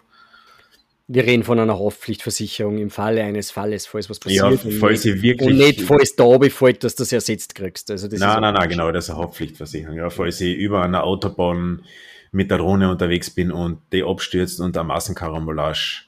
Wir 1.08 1.24
reden 1.24 1.42
von 1.42 1.58
einer 1.58 1.78
Haftpflichtversicherung 1.78 2.78
im 2.78 2.90
Falle 2.90 3.22
eines 3.22 3.50
Falles, 3.50 3.86
falls 3.86 4.08
was 4.08 4.18
passiert. 4.18 4.64
Ja, 4.64 4.70
falls 4.78 5.02
sie 5.02 5.20
wirklich. 5.20 5.48
Und 5.48 5.56
nicht, 5.56 5.82
falls 5.82 6.14
da 6.14 6.38
befällt, 6.38 6.84
dass 6.84 6.94
du 6.94 7.02
das 7.02 7.12
ersetzt 7.12 7.54
kriegst. 7.54 7.90
Also 7.90 8.08
das 8.08 8.20
nein, 8.20 8.40
nein, 8.40 8.54
nein, 8.54 8.68
genau, 8.68 8.90
das 8.92 9.04
ist 9.04 9.10
eine 9.10 9.20
Haftpflichtversicherung. 9.20 9.96
Ja, 9.96 10.10
falls 10.10 10.40
ich 10.40 10.56
über 10.56 10.82
einer 10.82 11.04
Autobahn 11.04 11.84
mit 12.30 12.50
der 12.50 12.58
Drohne 12.58 12.90
unterwegs 12.90 13.30
bin 13.30 13.52
und 13.52 13.80
die 13.92 14.02
abstürzt 14.02 14.60
und 14.60 14.76
eine 14.76 14.84
Massenkarambolage 14.84 16.04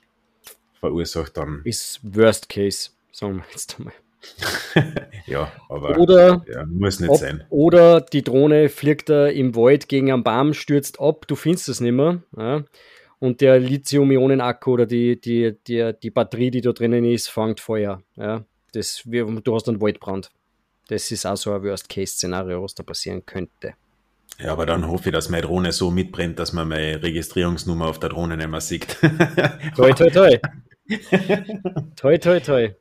verursacht, 0.81 1.37
dann. 1.37 1.61
Ist 1.65 2.01
Worst 2.03 2.49
Case, 2.49 2.91
sagen 3.13 3.37
wir 3.37 3.45
jetzt 3.51 3.77
einmal. 3.79 3.95
ja, 5.27 5.51
aber 5.69 5.99
oder, 5.99 6.45
ja, 6.53 6.65
muss 6.67 7.01
nicht 7.01 7.11
ob, 7.11 7.19
sein. 7.19 7.45
Oder 7.51 8.01
die 8.01 8.23
Drohne 8.23 8.69
fliegt 8.69 9.09
da 9.09 9.27
im 9.27 9.55
Wald 9.57 9.89
gegen 9.89 10.13
einen 10.13 10.25
Baum, 10.25 10.55
stürzt 10.55 11.01
ab, 11.01 11.27
du 11.27 11.37
findest 11.37 11.69
es 11.69 11.81
nicht 11.81 11.93
mehr. 11.93 12.23
Ja, 12.37 12.65
und 13.19 13.41
der 13.41 13.59
Lithium-Ionen-Akku 13.59 14.73
oder 14.73 14.87
die, 14.87 15.19
die, 15.19 15.57
die, 15.67 15.93
die 16.03 16.11
Batterie, 16.11 16.51
die 16.51 16.61
da 16.61 16.73
drinnen 16.73 17.05
ist, 17.05 17.29
fängt 17.29 17.61
Feuer. 17.61 18.03
Ja, 18.17 18.45
das, 18.73 19.03
du 19.05 19.55
hast 19.55 19.69
einen 19.69 19.81
Waldbrand. 19.81 20.31
Das 20.89 21.11
ist 21.11 21.25
auch 21.25 21.37
so 21.37 21.53
ein 21.53 21.63
Worst-Case-Szenario, 21.63 22.63
was 22.63 22.75
da 22.75 22.83
passieren 22.83 23.25
könnte. 23.25 23.75
Ja, 24.39 24.53
aber 24.53 24.67
dann 24.67 24.89
hoffe 24.89 25.09
ich, 25.09 25.13
dass 25.15 25.29
meine 25.29 25.43
Drohne 25.43 25.73
so 25.73 25.91
mitbrennt, 25.91 26.39
dass 26.39 26.53
man 26.53 26.69
meine 26.69 27.03
Registrierungsnummer 27.03 27.87
auf 27.87 27.99
der 27.99 28.11
Drohne 28.11 28.37
nicht 28.37 28.51
mehr 28.51 28.61
sieht. 28.61 28.99
toi, 29.77 29.93
toi, 29.93 30.11
toi. 30.11 30.39
toi, 31.97 32.19
toi, 32.19 32.41
toi. 32.41 32.75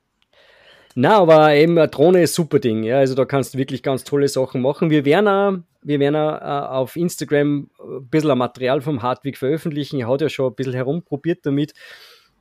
Na, 0.95 1.17
aber 1.17 1.55
eben 1.55 1.77
eine 1.77 1.87
Drohne 1.87 2.23
ist 2.23 2.35
super 2.35 2.59
Ding. 2.59 2.83
Ja, 2.83 2.99
also 2.99 3.15
da 3.15 3.25
kannst 3.25 3.53
du 3.53 3.57
wirklich 3.57 3.81
ganz 3.81 4.03
tolle 4.03 4.27
Sachen 4.27 4.61
machen. 4.61 4.89
Wir 4.89 5.05
werden, 5.05 5.27
auch, 5.27 5.57
wir 5.81 5.99
werden 5.99 6.15
auch, 6.15 6.69
auf 6.71 6.95
Instagram 6.95 7.69
ein 7.79 8.07
bisschen 8.09 8.37
Material 8.37 8.81
vom 8.81 9.01
Hardwig 9.01 9.37
veröffentlichen. 9.37 9.99
Er 9.99 10.07
hat 10.07 10.21
ja 10.21 10.29
schon 10.29 10.51
ein 10.51 10.55
bisschen 10.55 10.73
herumprobiert 10.73 11.45
damit. 11.45 11.73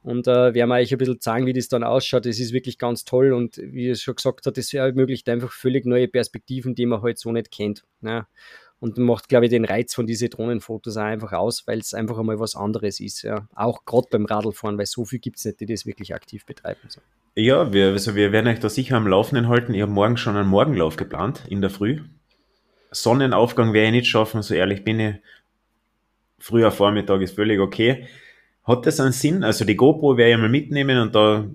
Und 0.03 0.27
äh, 0.27 0.53
werden 0.53 0.69
wir 0.69 0.75
euch 0.75 0.93
ein 0.93 0.99
bisschen 0.99 1.21
zeigen, 1.21 1.47
wie 1.47 1.53
das 1.53 1.69
dann 1.69 1.85
ausschaut. 1.85 2.27
Das 2.27 2.41
ist 2.41 2.53
wirklich 2.53 2.77
ganz 2.79 3.05
toll 3.05 3.33
und 3.33 3.57
wie 3.59 3.89
es 3.89 4.03
schon 4.03 4.17
gesagt 4.17 4.45
hat, 4.47 4.57
das 4.57 4.75
ermöglicht 4.75 5.29
einfach 5.29 5.53
völlig 5.53 5.87
neue 5.87 6.09
Perspektiven, 6.09 6.75
die 6.75 6.87
man 6.87 7.03
halt 7.03 7.19
so 7.19 7.31
nicht 7.31 7.53
kennt. 7.53 7.85
Ja 8.03 8.27
und 8.83 8.99
macht, 8.99 9.29
glaube 9.29 9.47
ich, 9.47 9.51
den 9.51 9.65
Reiz 9.65 9.95
von 9.95 10.09
diesen 10.09 10.29
Drohnenfotos 10.29 10.97
auch 10.97 11.03
einfach 11.03 11.33
aus, 11.35 11.69
weil 11.69 11.79
es 11.79 11.95
einfach 11.95 12.19
einmal 12.19 12.41
was 12.41 12.57
anderes 12.57 12.99
ist. 12.99 13.23
Ja. 13.23 13.47
Auch 13.55 13.85
gerade 13.85 14.09
beim 14.11 14.27
Radlfahren, 14.27 14.77
weil 14.77 14.87
so 14.87 15.05
viel 15.05 15.21
gibt 15.21 15.39
es 15.39 15.45
nicht, 15.45 15.61
die 15.61 15.67
das 15.67 15.87
wirklich 15.87 16.17
aktiv 16.17 16.45
betreiben. 16.45 16.81
So. 16.89 17.01
Ja, 17.35 17.73
wir, 17.73 17.89
also 17.89 18.15
wir 18.15 18.31
werden 18.31 18.49
euch 18.49 18.61
da 18.61 18.69
sicher 18.69 18.97
am 18.97 19.07
Laufenden 19.07 19.49
halten. 19.49 19.73
Ich 19.73 19.81
habe 19.81 19.91
morgen 19.91 20.19
schon 20.19 20.37
einen 20.37 20.49
Morgenlauf 20.49 20.97
geplant, 20.97 21.43
in 21.49 21.63
der 21.63 21.71
Früh. 21.71 22.01
Sonnenaufgang 22.91 23.73
werde 23.73 23.87
ich 23.87 23.93
nicht 23.93 24.09
schaffen, 24.09 24.43
so 24.43 24.53
ehrlich 24.53 24.85
bin 24.85 25.01
ich. 25.01 25.15
Früher 26.39 26.71
Vormittag 26.71 27.23
ist 27.23 27.35
völlig 27.35 27.59
okay. 27.59 28.07
Hat 28.65 28.85
das 28.85 29.01
einen 29.01 29.13
Sinn? 29.13 29.45
Also 29.45 29.65
die 29.65 29.77
GoPro 29.77 30.19
werde 30.19 30.33
ich 30.33 30.39
mal 30.39 30.51
mitnehmen 30.51 30.99
und 30.99 31.15
da 31.15 31.47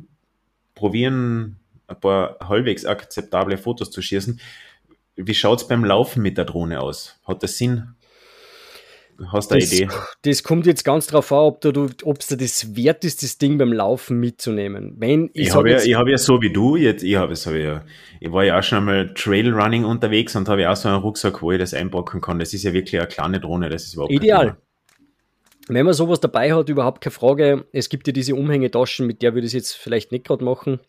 probieren, 0.74 1.60
ein 1.88 2.00
paar 2.00 2.38
halbwegs 2.42 2.86
akzeptable 2.86 3.58
Fotos 3.58 3.92
zu 3.92 4.02
schießen. 4.02 4.42
Wie 5.16 5.34
schaut 5.36 5.62
es 5.62 5.68
beim 5.68 5.86
Laufen 5.86 6.24
mit 6.24 6.38
der 6.38 6.46
Drohne 6.46 6.82
aus? 6.82 7.20
Hat 7.26 7.44
das 7.44 7.58
Sinn? 7.58 7.96
Hast 9.32 9.50
du 9.50 9.56
eine 9.56 9.64
Idee? 9.64 9.88
Das 10.22 10.44
kommt 10.44 10.66
jetzt 10.68 10.84
ganz 10.84 11.08
drauf 11.08 11.32
an, 11.32 11.40
ob 11.40 11.62
du, 11.62 11.90
ob 12.04 12.20
es 12.20 12.28
dir 12.28 12.38
das 12.38 12.76
wert 12.76 13.04
ist, 13.04 13.24
das 13.24 13.38
Ding 13.38 13.58
beim 13.58 13.74
Laufen 13.74 14.20
mitzunehmen. 14.20 14.96
Wenn, 14.98 15.32
ich 15.34 15.48
ich 15.48 15.56
habe 15.56 15.72
ja, 15.72 15.98
hab 15.98 16.08
ja 16.08 16.18
so 16.18 16.42
wie 16.42 16.52
du, 16.52 16.76
jetzt, 16.76 17.04
ich, 17.04 17.16
hab, 17.16 17.30
hab 17.30 17.54
ich, 17.54 17.64
ja, 17.64 17.84
ich 18.20 18.32
war 18.32 18.44
ja 18.44 18.60
auch 18.60 18.64
schon 18.64 18.80
einmal 18.80 19.14
Trailrunning 19.16 19.86
unterwegs 19.86 20.36
und 20.36 20.48
habe 20.48 20.62
ja 20.62 20.72
auch 20.72 20.76
so 20.76 20.90
einen 20.90 21.00
Rucksack, 21.00 21.42
wo 21.42 21.52
ich 21.52 21.60
das 21.60 21.74
einpacken 21.74 22.22
kann. 22.22 22.40
Das 22.40 22.54
ist 22.54 22.64
ja 22.64 22.74
wirklich 22.74 23.00
eine 23.00 23.08
kleine 23.08 23.40
Drohne, 23.40 23.70
das 23.70 23.86
ist 23.86 23.96
überhaupt 23.96 24.14
Ideal. 24.14 24.58
Wenn 25.68 25.86
man 25.86 25.94
sowas 25.94 26.20
dabei 26.20 26.54
hat, 26.54 26.70
überhaupt 26.70 27.02
keine 27.02 27.12
Frage. 27.12 27.66
Es 27.74 27.90
gibt 27.90 28.08
ja 28.08 28.14
diese 28.14 28.36
Umhängetaschen, 28.36 29.06
mit 29.06 29.22
der 29.22 29.34
würde 29.34 29.48
ich 29.48 29.54
es 29.54 29.54
jetzt 29.54 29.74
vielleicht 29.74 30.12
nicht 30.12 30.26
gerade 30.26 30.44
machen. 30.44 30.80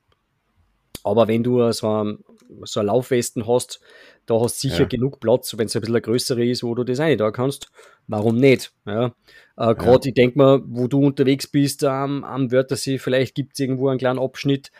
Aber 1.02 1.26
wenn 1.28 1.42
du 1.42 1.72
so, 1.72 1.88
ein, 1.88 2.18
so 2.62 2.80
eine 2.80 2.88
Laufwesten 2.88 3.46
hast, 3.46 3.80
da 4.26 4.40
hast 4.40 4.62
du 4.62 4.68
sicher 4.68 4.82
ja. 4.82 4.88
genug 4.88 5.20
Platz, 5.20 5.56
wenn 5.56 5.66
es 5.66 5.76
ein 5.76 5.80
bisschen 5.80 5.94
eine 5.94 6.02
größere 6.02 6.44
ist, 6.44 6.62
wo 6.62 6.74
du 6.74 6.84
das 6.84 7.00
eine 7.00 7.16
da 7.16 7.30
kannst. 7.30 7.70
Warum 8.06 8.36
nicht? 8.36 8.72
Ja. 8.86 9.06
Äh, 9.56 9.74
Gerade, 9.74 10.06
ja. 10.06 10.08
ich 10.08 10.14
denke 10.14 10.38
mal, 10.38 10.62
wo 10.66 10.86
du 10.86 11.00
unterwegs 11.00 11.46
bist 11.46 11.82
ähm, 11.82 12.24
am 12.24 12.50
Wörthersee, 12.50 12.98
vielleicht 12.98 13.34
gibt 13.34 13.52
es 13.54 13.60
irgendwo 13.60 13.88
einen 13.88 13.98
kleinen 13.98 14.18
Abschnitt, 14.18 14.70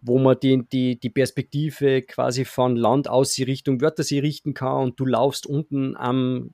wo 0.00 0.18
man 0.18 0.36
die, 0.40 0.66
die, 0.70 0.98
die 0.98 1.10
Perspektive 1.10 2.02
quasi 2.02 2.44
von 2.44 2.76
Land 2.76 3.08
aus 3.08 3.38
Richtung 3.38 3.80
Wörthersee 3.80 4.20
richten 4.20 4.54
kann 4.54 4.82
und 4.84 5.00
du 5.00 5.06
laufst 5.06 5.46
unten 5.46 5.96
am 5.96 6.50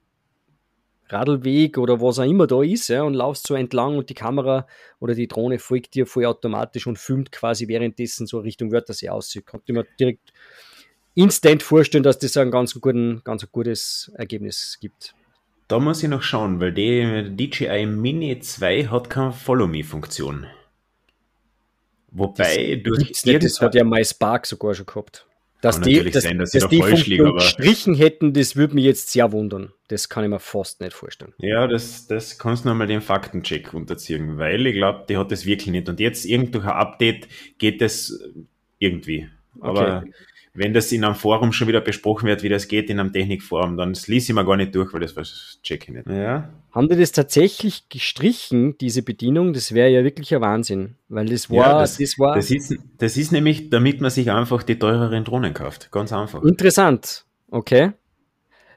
Radlweg 1.13 1.79
oder 1.79 2.01
was 2.01 2.19
auch 2.19 2.25
immer 2.25 2.47
da 2.47 2.63
ist 2.63 2.89
ja, 2.89 3.03
und 3.03 3.15
laufst 3.15 3.47
so 3.47 3.55
entlang 3.55 3.99
und 3.99 4.09
die 4.11 4.15
Kamera 4.15 4.67
oder 4.99 5.15
die 5.15 5.29
Drohne 5.29 5.59
folgt 5.59 5.95
dir 5.95 6.07
voll 6.07 6.25
automatisch 6.25 6.87
und 6.87 6.99
filmt 6.99 7.33
quasi 7.33 7.69
währenddessen 7.69 8.27
so 8.27 8.39
Richtung 8.39 8.73
Wörthersee 8.73 9.09
aus. 9.09 9.35
Ich 9.35 9.45
konnte 9.45 9.73
mir 9.73 9.87
direkt 9.99 10.33
instant 11.15 11.63
vorstellen, 11.63 12.05
dass 12.05 12.19
das 12.19 12.37
ein 12.37 12.51
ganz, 12.51 12.79
guten, 12.81 13.23
ganz 13.25 13.51
gutes 13.51 14.11
Ergebnis 14.15 14.79
gibt. 14.81 15.15
Da 15.69 15.79
muss 15.79 16.03
ich 16.03 16.09
noch 16.09 16.23
schauen, 16.23 16.61
weil 16.61 16.73
die 16.73 17.35
DJI 17.35 17.87
Mini 17.87 18.39
2 18.39 18.89
hat 18.89 19.09
keine 19.09 19.33
Follow-Me-Funktion. 19.33 20.47
Wobei 22.11 22.77
das 22.77 22.83
durch 22.83 23.25
nicht, 23.25 23.43
das 23.43 23.61
hat 23.61 23.75
ja 23.75 23.85
MySpark 23.85 24.47
sogar 24.47 24.75
schon 24.75 24.85
gehabt. 24.85 25.27
Dass 25.63 25.81
die, 25.81 26.11
dass, 26.11 26.25
sein, 26.25 26.39
dass, 26.39 26.51
dass 26.51 26.69
die 26.69 26.81
falsch 26.81 27.07
liegen, 27.07 27.25
aber 27.25 27.39
gestrichen 27.39 27.95
hätten, 27.95 28.33
das 28.33 28.57
würde 28.57 28.75
mich 28.75 28.85
jetzt 28.85 29.11
sehr 29.11 29.31
wundern. 29.31 29.73
Das 29.87 30.09
kann 30.09 30.25
ich 30.25 30.31
mir 30.31 30.41
fast 30.41 30.81
nicht 30.81 30.93
vorstellen. 30.93 31.33
Ja, 31.39 31.69
das, 31.69 32.09
das 32.09 32.37
kannst 32.37 32.65
du 32.65 32.69
nochmal 32.69 32.89
den 32.89 33.01
Faktencheck 33.01 33.73
unterziehen, 33.73 34.39
weil 34.39 34.67
ich 34.67 34.75
glaube, 34.75 35.05
die 35.09 35.17
hat 35.17 35.31
das 35.31 35.47
wirklich 35.47 35.69
nicht. 35.69 35.89
Und 35.89 36.01
jetzt 36.01 36.25
irgend 36.27 36.55
durch 36.57 36.65
ein 36.65 36.73
Update 36.73 37.29
geht 37.59 37.81
das 37.81 38.21
irgendwie. 38.81 39.29
Aber 39.61 39.99
okay. 39.99 40.13
Wenn 40.55 40.75
das 40.75 40.93
in 40.93 41.05
einem 41.05 41.15
Forum 41.15 41.53
schon 41.53 41.69
wieder 41.69 41.81
besprochen 41.81 42.29
wird, 42.29 42.43
wie 42.43 42.51
das 42.51 42.69
geht 42.69 42.91
in 42.91 43.01
einem 43.01 43.13
Technikforum, 43.13 43.77
dann 43.77 43.95
ließ 43.95 44.29
ich 44.29 44.35
mir 44.35 44.45
gar 44.45 44.57
nicht 44.57 44.75
durch, 44.75 44.93
weil 44.93 45.01
das 45.01 45.59
check 45.63 45.85
ich 45.85 45.95
nicht. 45.95 46.07
Ja. 46.07 46.51
Haben 46.73 46.89
die 46.89 46.97
das 46.97 47.13
tatsächlich 47.13 47.89
gestrichen, 47.89 48.77
diese 48.79 49.03
Bedienung? 49.03 49.55
Das 49.55 49.73
wäre 49.73 49.89
ja 49.89 50.05
wirklich 50.05 50.35
ein 50.35 50.43
Wahnsinn. 50.43 50.97
Weil 51.09 51.27
das 51.27 51.51
war, 51.51 51.57
ja, 51.57 51.81
das, 51.81 51.97
das, 51.97 52.19
war. 52.19 52.35
Das 52.35 52.51
ist, 52.51 52.77
das 52.99 53.17
ist 53.17 53.33
nämlich, 53.33 53.71
damit 53.71 54.01
man 54.01 54.11
sich 54.11 54.31
einfach 54.31 54.63
die 54.63 54.79
teureren 54.79 55.25
Drohnen 55.25 55.55
kauft. 55.55 55.91
Ganz 55.91 56.13
einfach. 56.13 56.43
Interessant. 56.43 57.25
Okay. 57.51 57.93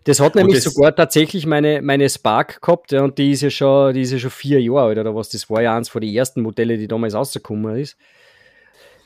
Das 0.06 0.20
hat 0.20 0.36
nämlich 0.36 0.64
das, 0.64 0.66
sogar 0.66 0.96
tatsächlich 0.96 1.46
meine, 1.46 1.82
meine 1.82 2.08
Spark 2.08 2.62
gehabt, 2.62 2.92
ja, 2.92 3.04
und 3.04 3.18
die 3.18 3.32
ist 3.32 3.42
ja 3.42 3.50
schon, 3.50 3.94
die 3.94 4.02
ist 4.02 4.12
ja 4.12 4.20
schon 4.20 4.30
vier 4.30 4.62
Jahre 4.62 4.90
alt 4.90 5.00
oder 5.00 5.16
was. 5.16 5.30
Das 5.30 5.50
war 5.50 5.62
ja 5.62 5.76
eins 5.76 5.90
von 5.90 6.00
den 6.00 6.14
ersten 6.14 6.42
Modelle, 6.42 6.78
die 6.78 6.88
damals 6.88 7.16
rausgekommen 7.16 7.78
ist. 7.80 7.98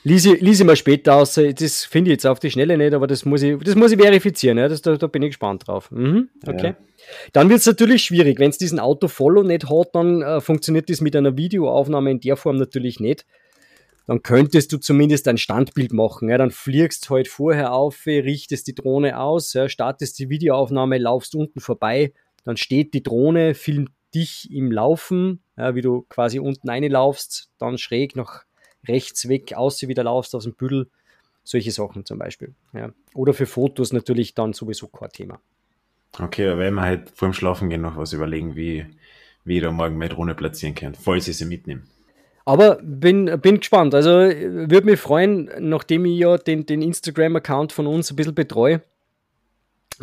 Lies 0.04 0.26
ich 0.26 0.64
mal 0.64 0.76
später 0.76 1.16
aus. 1.16 1.34
Das 1.34 1.86
finde 1.86 2.10
ich 2.10 2.14
jetzt 2.14 2.26
auf 2.26 2.40
die 2.40 2.50
Schnelle 2.50 2.78
nicht, 2.78 2.94
aber 2.94 3.06
das 3.06 3.26
muss 3.26 3.42
ich, 3.42 3.58
das 3.60 3.76
muss 3.76 3.92
ich 3.92 4.00
verifizieren. 4.00 4.58
Ja. 4.58 4.68
Das, 4.68 4.82
da, 4.82 4.96
da 4.96 5.08
bin 5.08 5.22
ich 5.24 5.30
gespannt 5.30 5.68
drauf. 5.68 5.92
Mhm, 5.92 6.30
okay. 6.48 6.68
Ja. 6.68 6.76
Dann 7.34 7.50
wird 7.50 7.60
es 7.60 7.66
natürlich 7.66 8.04
schwierig. 8.04 8.40
Wenn 8.40 8.50
es 8.50 8.58
diesen 8.58 8.80
Auto-Follow 8.80 9.44
nicht 9.44 9.70
hat, 9.70 9.94
dann 9.94 10.22
äh, 10.22 10.42
funktioniert 10.42 10.90
das 10.90 11.02
mit 11.02 11.16
einer 11.16 11.36
Videoaufnahme 11.36 12.12
in 12.12 12.20
der 12.22 12.38
Form 12.38 12.56
natürlich 12.56 13.00
nicht. 13.00 13.26
Dann 14.08 14.24
könntest 14.24 14.72
du 14.72 14.78
zumindest 14.78 15.28
ein 15.28 15.38
Standbild 15.38 15.92
machen. 15.92 16.30
Ja. 16.30 16.38
Dann 16.38 16.52
fliegst 16.52 17.10
halt 17.10 17.28
vorher 17.28 17.74
auf, 17.74 18.06
richtest 18.06 18.68
die 18.68 18.76
Drohne 18.76 19.20
aus, 19.20 19.54
ja, 19.54 19.68
startest 19.68 20.18
die 20.18 20.30
Videoaufnahme, 20.30 20.98
laufst 20.98 21.36
unten 21.36 21.60
vorbei, 21.60 22.14
dann 22.46 22.58
steht 22.58 22.94
die 22.94 23.04
Drohne, 23.04 23.54
filmt 23.54 23.92
dich 24.16 24.50
im 24.52 24.72
Laufen, 24.72 25.44
ja, 25.58 25.76
wie 25.76 25.82
du 25.82 26.06
quasi 26.10 26.40
unten 26.40 26.68
reinlaufst, 26.68 27.52
dann 27.60 27.78
schräg 27.78 28.16
nach 28.16 28.46
rechts 28.88 29.28
weg, 29.28 29.54
aus 29.54 29.82
wieder 29.82 30.04
laufst 30.04 30.36
aus 30.36 30.44
dem 30.44 30.54
Büdel. 30.54 30.88
Solche 31.44 31.72
Sachen 31.72 32.06
zum 32.06 32.20
Beispiel. 32.20 32.54
Ja. 32.74 32.92
Oder 33.14 33.34
für 33.34 33.46
Fotos 33.46 33.92
natürlich 33.92 34.36
dann 34.36 34.54
sowieso 34.54 34.88
kein 34.88 35.10
Thema. 35.10 35.40
Okay, 36.20 36.48
aber 36.48 36.60
wenn 36.60 36.74
wir 36.76 36.82
halt 36.82 37.12
vor 37.14 37.30
dem 37.30 37.34
Schlafen 37.34 37.70
gehen 37.70 37.82
noch 37.82 37.98
was 37.98 38.14
überlegen, 38.14 38.56
wie, 38.56 38.86
wie 39.46 39.58
ich 39.58 39.64
da 39.64 39.72
morgen 39.72 39.98
meine 39.98 40.14
Drohne 40.14 40.36
platzieren 40.36 40.76
kann, 40.76 40.96
falls 40.96 41.28
ich 41.28 41.38
sie 41.38 41.46
mitnehme. 41.46 41.82
Aber 42.46 42.80
bin, 42.82 43.26
bin 43.42 43.60
gespannt. 43.60 43.94
Also 43.94 44.10
würde 44.10 44.86
mich 44.86 45.00
freuen, 45.00 45.52
nachdem 45.60 46.06
ich 46.06 46.20
ja 46.20 46.38
den, 46.38 46.66
den 46.66 46.82
Instagram-Account 46.82 47.72
von 47.72 47.86
uns 47.86 48.12
ein 48.12 48.16
bisschen 48.16 48.36
betreue, 48.36 48.82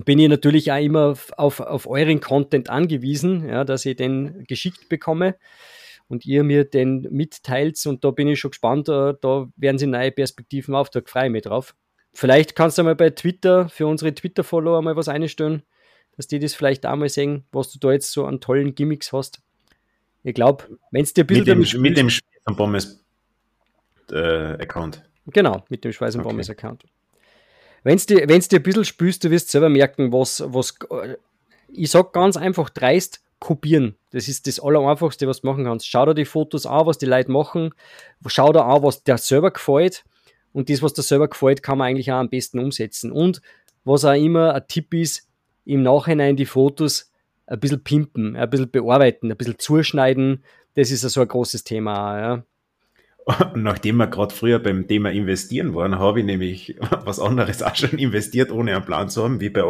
bin 0.04 0.18
ich 0.18 0.28
natürlich 0.28 0.70
auch 0.70 0.80
immer 0.80 1.16
auf, 1.36 1.60
auf 1.60 1.86
euren 1.88 2.20
Content 2.20 2.70
angewiesen, 2.70 3.48
ja, 3.48 3.64
dass 3.64 3.86
ich 3.86 3.96
den 3.96 4.44
geschickt 4.44 4.88
bekomme 4.88 5.34
und 6.08 6.24
ihr 6.24 6.44
mir 6.44 6.64
den 6.64 7.06
mitteilt. 7.10 7.84
Und 7.86 8.04
da 8.04 8.10
bin 8.10 8.28
ich 8.28 8.40
schon 8.40 8.50
gespannt, 8.50 8.88
da, 8.88 9.12
da 9.12 9.48
werden 9.56 9.78
sie 9.78 9.86
neue 9.86 10.12
Perspektiven 10.12 10.74
auf, 10.74 10.90
da 10.90 11.00
freue 11.04 11.26
ich 11.26 11.32
mich 11.32 11.42
drauf. 11.42 11.74
Vielleicht 12.12 12.56
kannst 12.56 12.78
du 12.78 12.82
mal 12.82 12.94
bei 12.94 13.10
Twitter 13.10 13.68
für 13.68 13.86
unsere 13.86 14.14
Twitter-Follower 14.14 14.80
mal 14.82 14.96
was 14.96 15.08
einstellen, 15.08 15.62
dass 16.16 16.26
die 16.26 16.38
das 16.38 16.54
vielleicht 16.54 16.86
auch 16.86 16.96
mal 16.96 17.08
sehen, 17.08 17.44
was 17.52 17.70
du 17.70 17.78
da 17.78 17.92
jetzt 17.92 18.10
so 18.12 18.24
an 18.24 18.40
tollen 18.40 18.74
Gimmicks 18.74 19.12
hast. 19.12 19.42
Ich 20.22 20.34
glaube, 20.34 20.64
wenn 20.90 21.02
es 21.02 21.12
dir 21.12 21.24
Bilder 21.24 21.54
mit 21.54 21.72
dem, 21.72 21.82
mit 21.82 21.96
dem 21.96 22.10
Schweiß 22.10 23.04
äh, 24.10 24.62
Account. 24.62 25.02
Genau, 25.26 25.64
mit 25.68 25.84
dem 25.84 25.92
Schweiß 25.92 26.16
okay. 26.16 26.50
Account. 26.50 26.84
Wenn 27.82 27.96
es 27.96 28.06
dir, 28.06 28.26
dir 28.26 28.34
ein 28.34 28.62
bisschen 28.62 28.84
spürst, 28.84 29.22
du 29.22 29.30
wirst 29.30 29.50
selber 29.50 29.68
merken, 29.68 30.12
was, 30.12 30.42
was 30.46 30.74
ich 31.68 31.90
sag 31.90 32.12
ganz 32.12 32.36
einfach 32.36 32.70
dreist, 32.70 33.22
kopieren. 33.38 33.96
Das 34.10 34.28
ist 34.28 34.46
das 34.46 34.60
Allereinfachste, 34.60 35.26
was 35.26 35.40
du 35.40 35.46
machen 35.46 35.64
kannst. 35.64 35.86
Schau 35.86 36.06
dir 36.06 36.14
die 36.14 36.24
Fotos 36.24 36.66
an, 36.66 36.86
was 36.86 36.98
die 36.98 37.06
Leute 37.06 37.30
machen. 37.30 37.70
Schau 38.26 38.52
dir 38.52 38.64
an, 38.64 38.82
was 38.82 39.02
der 39.02 39.18
selber 39.18 39.50
gefällt. 39.50 40.04
Und 40.52 40.70
das, 40.70 40.82
was 40.82 40.94
der 40.94 41.04
selber 41.04 41.28
gefällt, 41.28 41.62
kann 41.62 41.78
man 41.78 41.88
eigentlich 41.88 42.10
auch 42.12 42.16
am 42.16 42.30
besten 42.30 42.58
umsetzen. 42.58 43.12
Und 43.12 43.42
was 43.84 44.04
auch 44.04 44.14
immer 44.14 44.54
ein 44.54 44.66
Tipp 44.68 44.94
ist, 44.94 45.28
im 45.64 45.82
Nachhinein 45.82 46.36
die 46.36 46.46
Fotos 46.46 47.10
ein 47.46 47.60
bisschen 47.60 47.84
pimpen, 47.84 48.36
ein 48.36 48.50
bisschen 48.50 48.70
bearbeiten, 48.70 49.30
ein 49.30 49.36
bisschen 49.36 49.58
zuschneiden. 49.58 50.44
Das 50.74 50.90
ist 50.90 51.02
so 51.02 51.20
ein 51.20 51.28
großes 51.28 51.64
Thema. 51.64 52.18
Ja. 52.18 52.44
nachdem 53.54 53.96
wir 53.96 54.06
gerade 54.06 54.34
früher 54.34 54.58
beim 54.58 54.86
Thema 54.86 55.10
investieren 55.10 55.74
waren, 55.74 55.98
habe 55.98 56.20
ich 56.20 56.26
nämlich 56.26 56.76
was 57.04 57.18
anderes 57.18 57.62
auch 57.62 57.74
schon 57.74 57.98
investiert, 57.98 58.50
ohne 58.50 58.74
einen 58.74 58.84
Plan 58.84 59.08
zu 59.08 59.24
haben, 59.24 59.40
wie 59.40 59.50
bei 59.50 59.64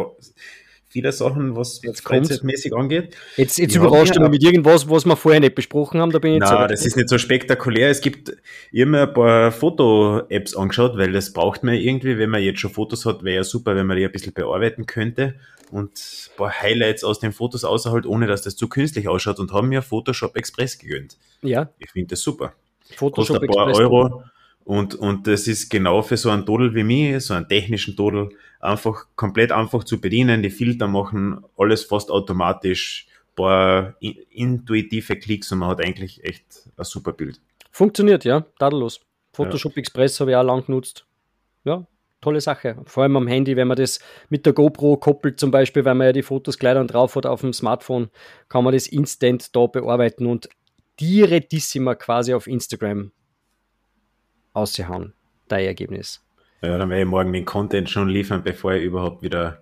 viele 0.89 1.11
Sachen, 1.11 1.55
was 1.55 1.81
jetzt 1.83 2.01
freizeitmäßig 2.01 2.73
angeht. 2.75 3.15
Jetzt, 3.35 3.57
jetzt 3.57 3.75
überrascht 3.75 4.15
du 4.15 4.21
mich 4.21 4.29
mit 4.29 4.43
irgendwas, 4.43 4.89
was 4.89 5.05
wir 5.05 5.15
vorher 5.15 5.39
nicht 5.39 5.55
besprochen 5.55 5.99
haben, 5.99 6.11
da 6.11 6.19
bin 6.19 6.33
ich 6.33 6.39
jetzt 6.39 6.49
Nein, 6.49 6.69
das 6.69 6.85
ist 6.85 6.95
nicht 6.95 7.09
so 7.09 7.17
spektakulär. 7.17 7.89
Es 7.89 8.01
gibt 8.01 8.35
immer 8.71 9.03
ein 9.03 9.13
paar 9.13 9.51
Foto-Apps 9.51 10.55
angeschaut, 10.55 10.97
weil 10.97 11.11
das 11.11 11.33
braucht 11.33 11.63
man 11.63 11.75
irgendwie, 11.75 12.17
wenn 12.17 12.29
man 12.29 12.41
jetzt 12.41 12.59
schon 12.59 12.71
Fotos 12.71 13.05
hat, 13.05 13.23
wäre 13.23 13.37
ja 13.37 13.43
super, 13.43 13.75
wenn 13.75 13.85
man 13.85 13.97
die 13.97 14.05
ein 14.05 14.11
bisschen 14.11 14.33
bearbeiten 14.33 14.85
könnte 14.85 15.35
und 15.71 15.91
ein 15.91 16.37
paar 16.37 16.61
Highlights 16.61 17.03
aus 17.03 17.19
den 17.19 17.33
Fotos 17.33 17.63
außerhalb, 17.63 18.05
ohne 18.05 18.27
dass 18.27 18.41
das 18.41 18.55
zu 18.55 18.67
künstlich 18.67 19.07
ausschaut 19.07 19.39
und 19.39 19.51
haben 19.51 19.69
mir 19.69 19.81
Photoshop 19.81 20.37
Express 20.37 20.77
gegönnt. 20.77 21.17
Ja. 21.41 21.69
Ich 21.79 21.91
finde 21.91 22.09
das 22.09 22.21
super. 22.21 22.53
Photoshop 22.95 23.39
Kostet 23.39 23.49
ein 23.49 23.55
paar 23.55 23.69
Express 23.69 23.85
Euro. 23.85 24.23
Und, 24.67 24.95
und 24.95 25.27
das 25.27 25.47
ist 25.47 25.69
genau 25.69 26.01
für 26.01 26.17
so 26.17 26.29
einen 26.29 26.45
Todel 26.45 26.75
wie 26.75 26.83
mich, 26.83 27.23
so 27.23 27.33
einen 27.33 27.47
technischen 27.47 27.95
Todel, 27.95 28.31
einfach 28.59 29.05
komplett 29.15 29.53
einfach 29.53 29.85
zu 29.85 30.01
bedienen. 30.01 30.43
Die 30.43 30.49
Filter 30.49 30.89
machen 30.89 31.41
alles 31.57 31.85
fast 31.85 32.11
automatisch, 32.11 33.07
paar 33.33 33.95
intuitive 34.01 35.15
Klicks 35.15 35.53
und 35.53 35.59
man 35.59 35.69
hat 35.69 35.85
eigentlich 35.85 36.21
echt 36.25 36.43
ein 36.75 36.83
super 36.83 37.13
Bild. 37.13 37.39
Funktioniert, 37.71 38.25
ja, 38.25 38.41
tadellos. 38.59 38.99
Photoshop 39.31 39.71
ja. 39.77 39.79
Express 39.79 40.19
habe 40.19 40.31
ich 40.31 40.35
auch 40.35 40.43
lang 40.43 40.65
genutzt. 40.65 41.05
Ja, 41.63 41.87
tolle 42.19 42.41
Sache. 42.41 42.75
Vor 42.87 43.03
allem 43.03 43.15
am 43.15 43.27
Handy, 43.27 43.55
wenn 43.55 43.69
man 43.69 43.77
das 43.77 44.01
mit 44.27 44.45
der 44.45 44.51
GoPro 44.51 44.97
koppelt, 44.97 45.39
zum 45.39 45.49
Beispiel, 45.49 45.85
weil 45.85 45.95
man 45.95 46.07
ja 46.07 46.11
die 46.11 46.23
Fotos 46.23 46.59
gleich 46.59 46.73
dann 46.73 46.87
drauf 46.87 47.15
hat 47.15 47.25
auf 47.25 47.39
dem 47.39 47.53
Smartphone, 47.53 48.09
kann 48.49 48.65
man 48.65 48.73
das 48.73 48.87
instant 48.87 49.55
da 49.55 49.67
bearbeiten 49.67 50.25
und 50.25 50.49
direktissima 50.99 51.95
quasi 51.95 52.33
auf 52.33 52.47
Instagram 52.47 53.13
ausgehauen, 54.57 55.13
dein 55.47 55.65
Ergebnis. 55.65 56.21
Ja, 56.61 56.77
dann 56.77 56.89
werde 56.89 57.03
ich 57.03 57.07
morgen 57.07 57.31
den 57.33 57.45
Content 57.45 57.89
schon 57.89 58.09
liefern, 58.09 58.43
bevor 58.43 58.73
ich 58.73 58.83
überhaupt 58.83 59.21
wieder 59.21 59.61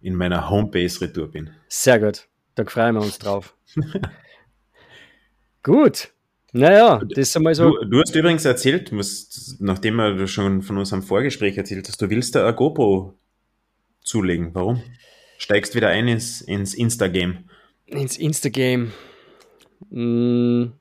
in 0.00 0.14
meiner 0.14 0.48
Homebase 0.48 1.02
retour 1.02 1.30
bin. 1.30 1.50
Sehr 1.68 1.98
gut, 1.98 2.28
da 2.54 2.64
freuen 2.64 2.94
wir 2.94 3.02
uns 3.02 3.18
drauf. 3.18 3.54
gut, 5.62 6.12
naja, 6.52 7.02
das 7.08 7.28
ist 7.28 7.36
einmal 7.36 7.54
so. 7.54 7.70
Du, 7.70 7.84
du 7.84 8.00
hast 8.00 8.14
übrigens 8.14 8.44
erzählt, 8.44 8.92
musst, 8.92 9.56
nachdem 9.60 9.98
du 9.98 10.26
schon 10.28 10.62
von 10.62 10.78
unserem 10.78 11.02
Vorgespräch 11.02 11.56
erzählt 11.56 11.88
hast, 11.88 12.00
du 12.00 12.08
willst 12.08 12.34
da 12.34 12.48
ein 12.48 12.56
GoPro 12.56 13.14
zulegen. 14.02 14.54
Warum? 14.54 14.82
Steigst 15.38 15.74
wieder 15.74 15.88
ein 15.88 16.08
ins, 16.08 16.40
ins 16.40 16.72
Instagame. 16.72 17.44
Ins 17.86 18.16
Instagame. 18.16 18.92
Hm, 19.90 20.72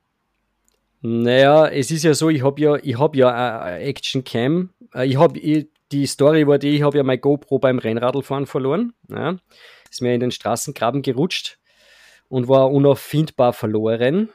naja, 1.06 1.68
es 1.68 1.92
ist 1.92 2.04
ja 2.04 2.16
so, 2.16 2.30
ich 2.30 2.44
habe 2.44 2.60
ja, 2.60 2.78
ich 2.82 2.98
habe 2.98 3.16
ja 3.16 3.62
eine 3.62 3.80
Action 3.80 4.24
Cam. 4.24 4.72
Äh, 4.94 5.06
ich 5.06 5.18
habe 5.18 5.40
die 5.92 6.08
Story 6.08 6.48
war 6.48 6.58
die, 6.58 6.78
ich 6.78 6.82
habe 6.82 6.98
ja 6.98 7.04
mein 7.04 7.22
GoPro 7.22 7.60
beim 7.60 7.78
Rennradlfahren 7.78 8.48
verloren. 8.48 8.94
Ja. 9.08 9.36
Ist 9.92 10.02
mir 10.02 10.16
in 10.16 10.20
den 10.20 10.32
Straßengraben 10.32 11.04
gerutscht 11.04 11.60
und 12.28 12.48
war 12.48 12.72
unauffindbar 12.72 13.54
verloren. 13.54 14.30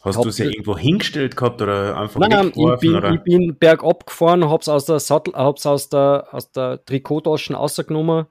Hast 0.00 0.24
du 0.24 0.30
sie 0.30 0.46
irgendwo 0.46 0.76
hingestellt 0.76 1.36
gehabt 1.36 1.62
oder 1.62 1.96
einfach 1.96 2.18
Nein, 2.18 2.30
nein, 2.30 2.48
ich 2.48 2.80
bin, 2.80 2.96
oder? 2.96 3.12
ich 3.12 3.20
bin 3.20 3.56
bergab 3.56 4.04
gefahren, 4.04 4.48
hab's 4.50 4.68
aus 4.68 4.84
der 4.86 4.98
Sattel, 4.98 5.32
hab's 5.34 5.64
aus 5.64 5.88
der, 5.90 6.26
aus 6.32 6.50
der 6.50 6.84
Trikottasche 6.84 7.54
rausgenommen 7.54 8.26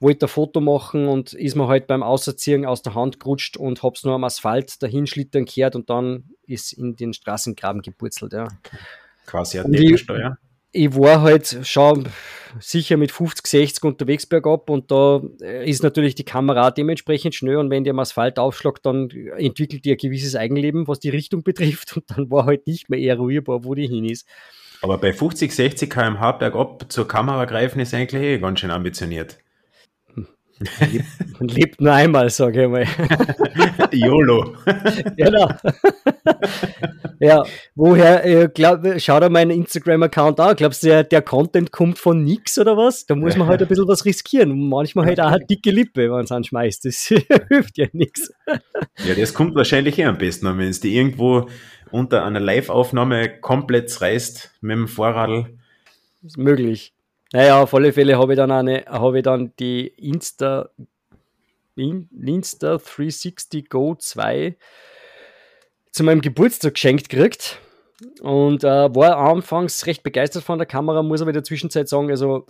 wollte 0.00 0.26
ein 0.26 0.28
Foto 0.28 0.60
machen 0.60 1.08
und 1.08 1.32
ist 1.32 1.56
mir 1.56 1.68
halt 1.68 1.86
beim 1.86 2.02
Auserziehen 2.02 2.66
aus 2.66 2.82
der 2.82 2.94
Hand 2.94 3.20
gerutscht 3.20 3.56
und 3.56 3.82
hab's 3.82 4.04
nur 4.04 4.14
am 4.14 4.24
Asphalt 4.24 4.82
dahin 4.82 5.06
schlittern 5.06 5.46
gehört 5.46 5.76
und 5.76 5.90
dann 5.90 6.30
ist 6.46 6.72
in 6.72 6.96
den 6.96 7.12
Straßengraben 7.12 7.82
gepurzelt, 7.82 8.32
ja. 8.32 8.48
Quasi 9.26 9.58
eine 9.58 9.76
Deckensteuer. 9.76 10.38
Ich, 10.72 10.84
ich 10.84 10.96
war 10.96 11.22
halt 11.22 11.58
schon 11.62 12.08
sicher 12.60 12.96
mit 12.96 13.10
50, 13.10 13.46
60 13.46 13.84
unterwegs 13.84 14.26
bergab 14.26 14.70
und 14.70 14.90
da 14.90 15.20
ist 15.40 15.82
natürlich 15.82 16.14
die 16.14 16.24
Kamera 16.24 16.70
dementsprechend 16.70 17.34
schnell 17.34 17.56
und 17.56 17.70
wenn 17.70 17.84
die 17.84 17.90
am 17.90 17.98
Asphalt 17.98 18.38
aufschlagt, 18.38 18.86
dann 18.86 19.10
entwickelt 19.10 19.84
die 19.84 19.92
ein 19.92 19.98
gewisses 19.98 20.36
Eigenleben, 20.36 20.86
was 20.88 21.00
die 21.00 21.10
Richtung 21.10 21.42
betrifft 21.44 21.96
und 21.96 22.04
dann 22.10 22.30
war 22.30 22.46
halt 22.46 22.66
nicht 22.66 22.88
mehr 22.90 23.00
eruierbar, 23.00 23.64
wo 23.64 23.74
die 23.74 23.86
hin 23.86 24.04
ist. 24.04 24.26
Aber 24.82 24.98
bei 24.98 25.12
50, 25.12 25.54
60 25.54 25.90
km/h 25.90 26.32
bergab 26.32 26.86
zur 26.88 27.08
Kamera 27.08 27.46
greifen 27.46 27.80
ist 27.80 27.94
eigentlich 27.94 28.22
eh 28.22 28.38
ganz 28.38 28.60
schön 28.60 28.70
ambitioniert. 28.70 29.38
Man 31.38 31.48
lebt 31.48 31.80
nur 31.80 31.92
einmal, 31.92 32.30
sage 32.30 32.64
ich 32.64 32.68
mal. 32.68 32.86
YOLO. 33.92 34.54
genau. 35.16 35.50
ja, 37.20 37.42
woher, 37.74 38.24
äh, 38.24 38.48
glaub, 38.48 38.82
schau 38.98 39.20
dir 39.20 39.28
meinen 39.28 39.50
Instagram-Account 39.50 40.40
an. 40.40 40.56
Glaubst 40.56 40.82
du, 40.82 40.88
der, 40.88 41.04
der 41.04 41.20
Content 41.22 41.72
kommt 41.72 41.98
von 41.98 42.24
nix 42.24 42.58
oder 42.58 42.76
was? 42.76 43.04
Da 43.04 43.14
muss 43.14 43.36
man 43.36 43.48
halt 43.48 43.60
ein 43.60 43.68
bisschen 43.68 43.86
was 43.86 44.04
riskieren. 44.06 44.50
Und 44.50 44.68
manchmal 44.68 45.06
halt 45.06 45.20
auch 45.20 45.30
eine 45.30 45.44
dicke 45.44 45.70
Lippe, 45.70 46.04
wenn 46.04 46.10
man 46.10 46.24
es 46.24 46.32
anschmeißt. 46.32 46.86
Das 46.86 47.00
hilft 47.48 47.76
ja 47.76 47.86
nichts. 47.92 48.32
Ja, 48.46 49.14
das 49.14 49.34
kommt 49.34 49.54
wahrscheinlich 49.54 49.98
eh 49.98 50.04
am 50.04 50.16
besten, 50.16 50.46
wenn 50.46 50.68
es 50.68 50.80
die 50.80 50.96
irgendwo 50.96 51.48
unter 51.90 52.24
einer 52.24 52.40
Live-Aufnahme 52.40 53.40
komplett 53.40 54.00
reißt 54.00 54.52
mit 54.62 54.76
dem 54.76 54.88
Vorradl. 54.88 55.58
Ist 56.24 56.38
möglich. 56.38 56.95
Naja, 57.32 57.62
auf 57.62 57.74
alle 57.74 57.92
Fälle 57.92 58.18
habe 58.18 58.32
ich 58.32 58.36
dann 58.36 58.50
eine, 58.50 58.84
habe 58.86 59.18
ich 59.18 59.24
dann 59.24 59.52
die 59.58 59.88
Insta, 59.88 60.70
Insta 61.74 62.78
360 62.78 63.68
Go 63.68 63.94
2 63.96 64.56
zu 65.90 66.04
meinem 66.04 66.20
Geburtstag 66.20 66.74
geschenkt 66.74 67.08
gekriegt 67.08 67.60
und 68.20 68.64
äh, 68.64 68.94
war 68.94 69.16
anfangs 69.16 69.86
recht 69.86 70.02
begeistert 70.02 70.44
von 70.44 70.58
der 70.58 70.66
Kamera, 70.66 71.02
muss 71.02 71.20
aber 71.20 71.30
in 71.30 71.34
der 71.34 71.44
Zwischenzeit 71.44 71.88
sagen, 71.88 72.10
also 72.10 72.46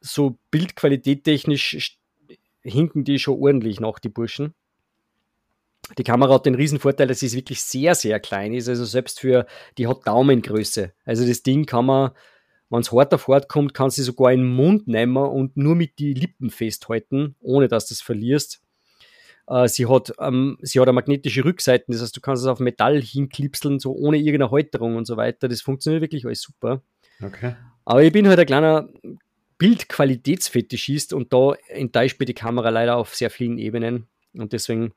so 0.00 0.38
Bildqualität 0.50 1.24
technisch 1.24 1.98
hinken 2.62 3.04
die 3.04 3.18
schon 3.18 3.40
ordentlich 3.40 3.80
nach, 3.80 3.98
die 3.98 4.08
Burschen. 4.08 4.54
Die 5.98 6.04
Kamera 6.04 6.34
hat 6.34 6.46
den 6.46 6.54
riesen 6.54 6.78
Vorteil, 6.78 7.06
dass 7.06 7.20
sie 7.20 7.32
wirklich 7.32 7.62
sehr, 7.62 7.94
sehr 7.94 8.20
klein 8.20 8.52
ist, 8.52 8.68
also 8.68 8.84
selbst 8.84 9.20
für, 9.20 9.46
die 9.78 9.86
hat 9.86 10.06
Daumengröße. 10.06 10.92
Also 11.04 11.26
das 11.26 11.42
Ding 11.42 11.66
kann 11.66 11.86
man 11.86 12.10
wenn 12.70 12.80
es 12.80 12.92
hart 12.92 13.12
auf 13.12 13.28
hart 13.28 13.48
kommt, 13.48 13.74
kannst 13.74 13.98
du 13.98 14.02
sogar 14.02 14.32
in 14.32 14.40
den 14.40 14.54
Mund 14.54 14.86
nehmen 14.86 15.16
und 15.16 15.56
nur 15.56 15.74
mit 15.74 15.98
die 15.98 16.14
Lippen 16.14 16.50
festhalten, 16.50 17.34
ohne 17.40 17.68
dass 17.68 17.86
du 17.88 17.94
es 17.94 18.00
verlierst. 18.00 18.62
Äh, 19.48 19.68
sie, 19.68 19.86
hat, 19.86 20.12
ähm, 20.20 20.56
sie 20.62 20.78
hat 20.78 20.86
eine 20.86 20.94
magnetische 20.94 21.44
Rückseite, 21.44 21.86
das 21.88 22.00
heißt, 22.00 22.16
du 22.16 22.20
kannst 22.20 22.42
es 22.42 22.48
auf 22.48 22.60
Metall 22.60 23.02
hinklipseln, 23.02 23.80
so 23.80 23.92
ohne 23.92 24.16
irgendeine 24.16 24.50
Halterung 24.50 24.96
und 24.96 25.06
so 25.06 25.16
weiter. 25.16 25.48
Das 25.48 25.60
funktioniert 25.60 26.02
wirklich 26.02 26.24
alles 26.24 26.42
super. 26.42 26.82
Okay. 27.20 27.56
Aber 27.84 28.02
ich 28.02 28.12
bin 28.12 28.28
halt 28.28 28.38
ein 28.38 28.46
kleiner 28.46 28.88
Bildqualitätsfetischist 29.58 31.12
und 31.12 31.32
da 31.32 31.54
enttäuscht 31.68 32.20
mir 32.20 32.26
die 32.26 32.34
Kamera 32.34 32.70
leider 32.70 32.96
auf 32.96 33.14
sehr 33.14 33.30
vielen 33.30 33.58
Ebenen. 33.58 34.06
Und 34.32 34.52
deswegen 34.52 34.92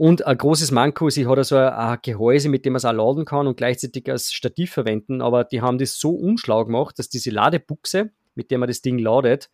und 0.00 0.26
ein 0.26 0.38
großes 0.38 0.70
Manko, 0.70 1.10
sie 1.10 1.26
hat 1.26 1.36
also 1.36 1.58
ein 1.58 1.98
Gehäuse, 2.00 2.48
mit 2.48 2.64
dem 2.64 2.72
man 2.72 2.78
es 2.78 2.86
auch 2.86 2.92
laden 2.94 3.26
kann 3.26 3.46
und 3.46 3.58
gleichzeitig 3.58 4.10
als 4.10 4.32
Stativ 4.32 4.72
verwenden, 4.72 5.20
aber 5.20 5.44
die 5.44 5.60
haben 5.60 5.76
das 5.76 6.00
so 6.00 6.12
unschlau 6.12 6.64
gemacht, 6.64 6.98
dass 6.98 7.10
diese 7.10 7.28
Ladebuchse, 7.28 8.10
mit 8.34 8.50
der 8.50 8.56
man 8.56 8.68
das 8.68 8.80
Ding 8.80 8.98
ladet, 8.98 9.50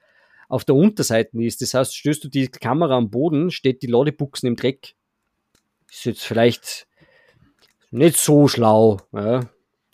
auf 0.48 0.64
der 0.64 0.76
Unterseite 0.76 1.36
ist. 1.42 1.62
Das 1.62 1.74
heißt, 1.74 1.96
stößt 1.96 2.22
du 2.22 2.28
die 2.28 2.46
Kamera 2.46 2.96
am 2.96 3.10
Boden, 3.10 3.50
steht 3.50 3.82
die 3.82 3.88
Ladebuchsen 3.88 4.46
im 4.46 4.54
Dreck. 4.54 4.94
Ist 5.90 6.04
jetzt 6.04 6.22
vielleicht 6.22 6.86
nicht 7.90 8.16
so 8.16 8.46
schlau. 8.46 9.00
Ja. 9.10 9.40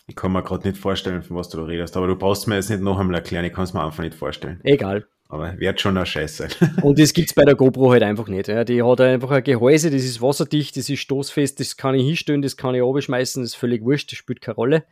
Ich 0.05 0.15
kann 0.15 0.33
mir 0.33 0.43
gerade 0.43 0.67
nicht 0.67 0.79
vorstellen, 0.79 1.23
von 1.23 1.35
was 1.35 1.49
du 1.49 1.57
da 1.57 1.63
redest, 1.63 1.97
aber 1.97 2.05
du 2.05 2.15
brauchst 2.15 2.47
mir 2.47 2.57
jetzt 2.57 2.69
nicht 2.69 2.83
noch 2.83 2.99
einmal 2.99 3.15
erklären, 3.15 3.43
ich 3.43 3.53
kann 3.53 3.63
es 3.63 3.73
mir 3.73 3.83
einfach 3.83 4.03
nicht 4.03 4.13
vorstellen. 4.13 4.61
Egal. 4.63 5.07
Aber 5.33 5.59
wird 5.59 5.81
schon 5.81 5.97
ein 5.97 6.05
Scheiß 6.05 6.37
sein. 6.37 6.49
Und 6.83 6.99
das 6.99 7.11
gibt 7.11 7.29
es 7.29 7.33
bei 7.33 7.43
der 7.43 7.55
GoPro 7.55 7.91
halt 7.91 8.03
einfach 8.03 8.27
nicht. 8.27 8.49
Ja. 8.49 8.63
Die 8.63 8.83
hat 8.83 9.01
einfach 9.01 9.31
ein 9.31 9.43
Gehäuse, 9.43 9.89
das 9.89 10.03
ist 10.03 10.21
wasserdicht, 10.21 10.77
das 10.77 10.89
ist 10.89 10.99
stoßfest, 10.99 11.59
das 11.59 11.75
kann 11.75 11.95
ich 11.95 12.05
hinstellen, 12.05 12.43
das 12.43 12.55
kann 12.55 12.75
ich 12.75 12.83
abschmeißen, 12.83 13.41
das 13.41 13.53
ist 13.53 13.55
völlig 13.55 13.83
wurscht, 13.83 14.11
das 14.11 14.19
spielt 14.19 14.41
keine 14.41 14.53
Rolle. 14.53 14.83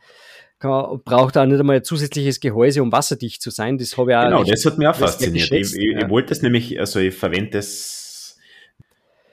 Kann, 0.58 1.00
braucht 1.04 1.38
auch 1.38 1.46
nicht 1.46 1.60
einmal 1.60 1.76
ein 1.76 1.84
zusätzliches 1.84 2.40
Gehäuse, 2.40 2.82
um 2.82 2.90
wasserdicht 2.90 3.40
zu 3.40 3.50
sein. 3.50 3.78
Das 3.78 3.96
habe 3.96 4.10
ich 4.10 4.16
auch. 4.16 4.24
Genau, 4.24 4.42
das 4.42 4.66
hat 4.66 4.78
mich 4.78 4.88
auch 4.88 4.96
fasziniert. 4.96 5.52
Ich, 5.52 5.76
ich, 5.76 5.92
ja. 5.92 6.00
ich 6.00 6.08
wollte 6.08 6.32
es 6.32 6.42
nämlich, 6.42 6.80
also 6.80 6.98
ich 6.98 7.14
verwende 7.14 7.58
es 7.58 8.01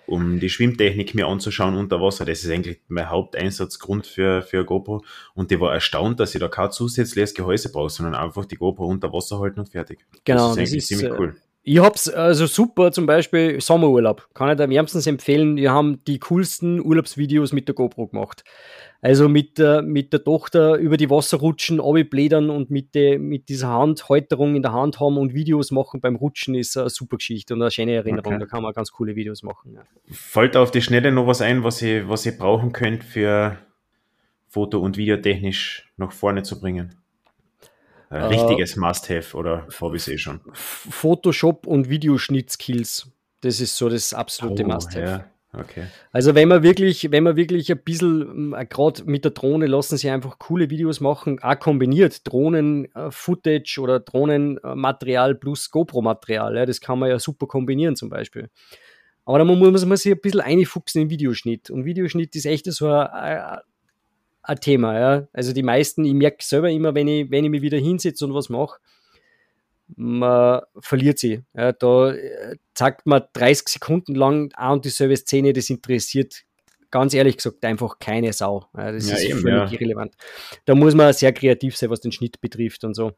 um 0.09 0.39
die 0.39 0.49
Schwimmtechnik 0.49 1.15
mir 1.15 1.27
anzuschauen 1.27 1.75
unter 1.75 2.01
Wasser. 2.01 2.25
Das 2.25 2.43
ist 2.43 2.51
eigentlich 2.51 2.79
mein 2.87 3.09
Haupteinsatzgrund 3.09 4.07
für, 4.07 4.41
für 4.41 4.65
GoPro. 4.65 5.03
Und 5.33 5.51
die 5.51 5.59
war 5.59 5.73
erstaunt, 5.73 6.19
dass 6.19 6.33
ich 6.35 6.41
da 6.41 6.47
kein 6.47 6.71
zusätzliches 6.71 7.33
Gehäuse 7.33 7.71
brauche, 7.71 7.89
sondern 7.89 8.15
einfach 8.15 8.45
die 8.45 8.55
GoPro 8.55 8.85
unter 8.85 9.13
Wasser 9.13 9.39
halten 9.39 9.59
und 9.59 9.69
fertig. 9.69 9.99
Genau, 10.25 10.49
das 10.49 10.57
ist, 10.57 10.73
das 10.73 10.73
ist 10.73 10.87
ziemlich 10.87 11.11
äh, 11.11 11.17
cool. 11.17 11.35
Ich 11.71 11.77
hab's 11.77 12.09
also 12.09 12.47
super, 12.47 12.91
zum 12.91 13.05
Beispiel 13.05 13.61
Sommerurlaub. 13.61 14.27
Kann 14.33 14.49
ich 14.49 14.57
da 14.57 14.67
wärmstens 14.67 15.05
empfehlen. 15.05 15.55
Wir 15.55 15.71
haben 15.71 16.03
die 16.05 16.17
coolsten 16.17 16.83
Urlaubsvideos 16.83 17.53
mit 17.53 17.67
der 17.67 17.75
GoPro 17.75 18.07
gemacht. 18.07 18.43
Also 19.01 19.29
mit 19.29 19.59
der, 19.59 19.83
mit 19.83 20.11
der 20.11 20.23
Tochter 20.23 20.77
über 20.77 20.97
die 20.97 21.11
Wasser 21.11 21.37
rutschen, 21.37 21.79
blädern 22.09 22.49
und 22.49 22.71
mit, 22.71 22.95
de, 22.95 23.19
mit 23.19 23.49
dieser 23.49 23.67
Handhalterung 23.67 24.55
in 24.55 24.63
der 24.63 24.73
Hand 24.73 24.99
haben 24.99 25.19
und 25.19 25.35
Videos 25.35 25.69
machen 25.69 26.01
beim 26.01 26.15
Rutschen 26.15 26.55
ist 26.55 26.75
eine 26.75 26.89
super 26.89 27.17
Geschichte 27.17 27.53
und 27.53 27.61
eine 27.61 27.69
schöne 27.69 27.93
Erinnerung. 27.93 28.33
Okay. 28.33 28.39
Da 28.39 28.45
kann 28.47 28.63
man 28.63 28.73
ganz 28.73 28.91
coole 28.91 29.15
Videos 29.15 29.43
machen. 29.43 29.75
Ja. 29.75 29.81
Fällt 30.11 30.57
auf 30.57 30.71
die 30.71 30.81
Schnelle 30.81 31.11
noch 31.11 31.27
was 31.27 31.39
ein, 31.39 31.63
was 31.63 31.83
ihr, 31.83 32.09
was 32.09 32.25
ihr 32.25 32.35
brauchen 32.35 32.71
könnt 32.71 33.03
für 33.03 33.59
Foto- 34.47 34.79
und 34.79 34.97
Videotechnisch 34.97 35.87
nach 35.97 36.13
vorne 36.13 36.41
zu 36.41 36.59
bringen? 36.59 36.98
Ein 38.09 38.21
äh, 38.21 38.25
richtiges 38.25 38.75
uh, 38.75 38.81
Must-Have 38.81 39.37
oder 39.37 39.67
habe 39.79 39.97
ich 39.97 40.07
eh 40.07 40.17
schon? 40.17 40.41
Photoshop 40.53 41.67
und 41.67 41.89
Videoschnitt-Skills. 41.89 43.07
Das 43.41 43.61
ist 43.61 43.77
so 43.77 43.87
das 43.89 44.13
absolute 44.13 44.63
oh, 44.63 44.67
Must-Have. 44.67 45.01
Ja. 45.01 45.25
Okay. 45.51 45.85
Also 46.11 46.35
wenn 46.35 46.47
man 46.47 46.61
wirklich, 46.61 47.11
wenn 47.11 47.23
man 47.23 47.35
wirklich 47.35 47.71
ein 47.71 47.79
bisschen, 47.83 48.53
äh, 48.53 48.65
gerade 48.65 49.03
mit 49.05 49.23
der 49.25 49.31
Drohne 49.31 49.65
lassen 49.65 49.97
sie 49.97 50.09
einfach 50.09 50.37
coole 50.37 50.69
Videos 50.69 50.99
machen, 50.99 51.39
auch 51.41 51.59
kombiniert, 51.59 52.27
Drohnen-Footage 52.27 53.77
äh, 53.77 53.81
oder 53.81 53.99
Drohnenmaterial 53.99 55.35
plus 55.35 55.71
GoPro-Material, 55.71 56.55
ja, 56.55 56.65
das 56.67 56.81
kann 56.81 56.99
man 56.99 57.09
ja 57.09 57.17
super 57.17 57.47
kombinieren 57.47 57.95
zum 57.95 58.09
Beispiel. 58.09 58.49
Aber 59.25 59.39
dann 59.39 59.47
muss 59.47 59.85
man 59.85 59.97
sich 59.97 60.11
ein 60.11 60.21
bisschen 60.21 60.41
einfuchsen 60.41 61.03
in 61.03 61.09
Videoschnitt. 61.09 61.69
Und 61.69 61.85
Videoschnitt 61.85 62.35
ist 62.35 62.45
echt 62.45 62.71
so 62.71 62.87
ein, 62.87 63.59
ein 64.49 64.59
Thema. 64.59 64.99
Ja. 64.99 65.27
Also 65.33 65.53
die 65.53 65.63
meisten, 65.63 66.05
ich 66.05 66.13
merke 66.13 66.43
selber 66.43 66.69
immer, 66.69 66.95
wenn 66.95 67.07
ich, 67.07 67.29
wenn 67.31 67.45
ich 67.45 67.51
mich 67.51 67.61
wieder 67.61 67.77
hinsetze 67.77 68.25
und 68.25 68.33
was 68.33 68.49
mache, 68.49 68.79
man 69.95 70.61
verliert 70.79 71.19
sie. 71.19 71.41
Ja, 71.53 71.71
da 71.71 72.11
äh, 72.11 72.57
zeigt 72.73 73.05
man 73.05 73.23
30 73.33 73.67
Sekunden 73.69 74.15
lang 74.15 74.51
an 74.53 74.73
und 74.73 74.85
dieselbe 74.85 75.17
Szene, 75.17 75.53
das 75.53 75.69
interessiert 75.69 76.43
ganz 76.91 77.13
ehrlich 77.13 77.37
gesagt 77.37 77.63
einfach 77.65 77.99
keine 77.99 78.33
Sau. 78.33 78.65
Ja, 78.75 78.91
das 78.91 79.09
ja, 79.09 79.15
ist 79.15 79.23
eben, 79.25 79.39
völlig 79.39 79.73
irrelevant. 79.73 80.15
Da 80.65 80.75
muss 80.75 80.95
man 80.95 81.13
sehr 81.13 81.33
kreativ 81.33 81.77
sein, 81.77 81.89
was 81.89 82.01
den 82.01 82.11
Schnitt 82.11 82.41
betrifft 82.41 82.83
und 82.83 82.95
so. 82.95 83.11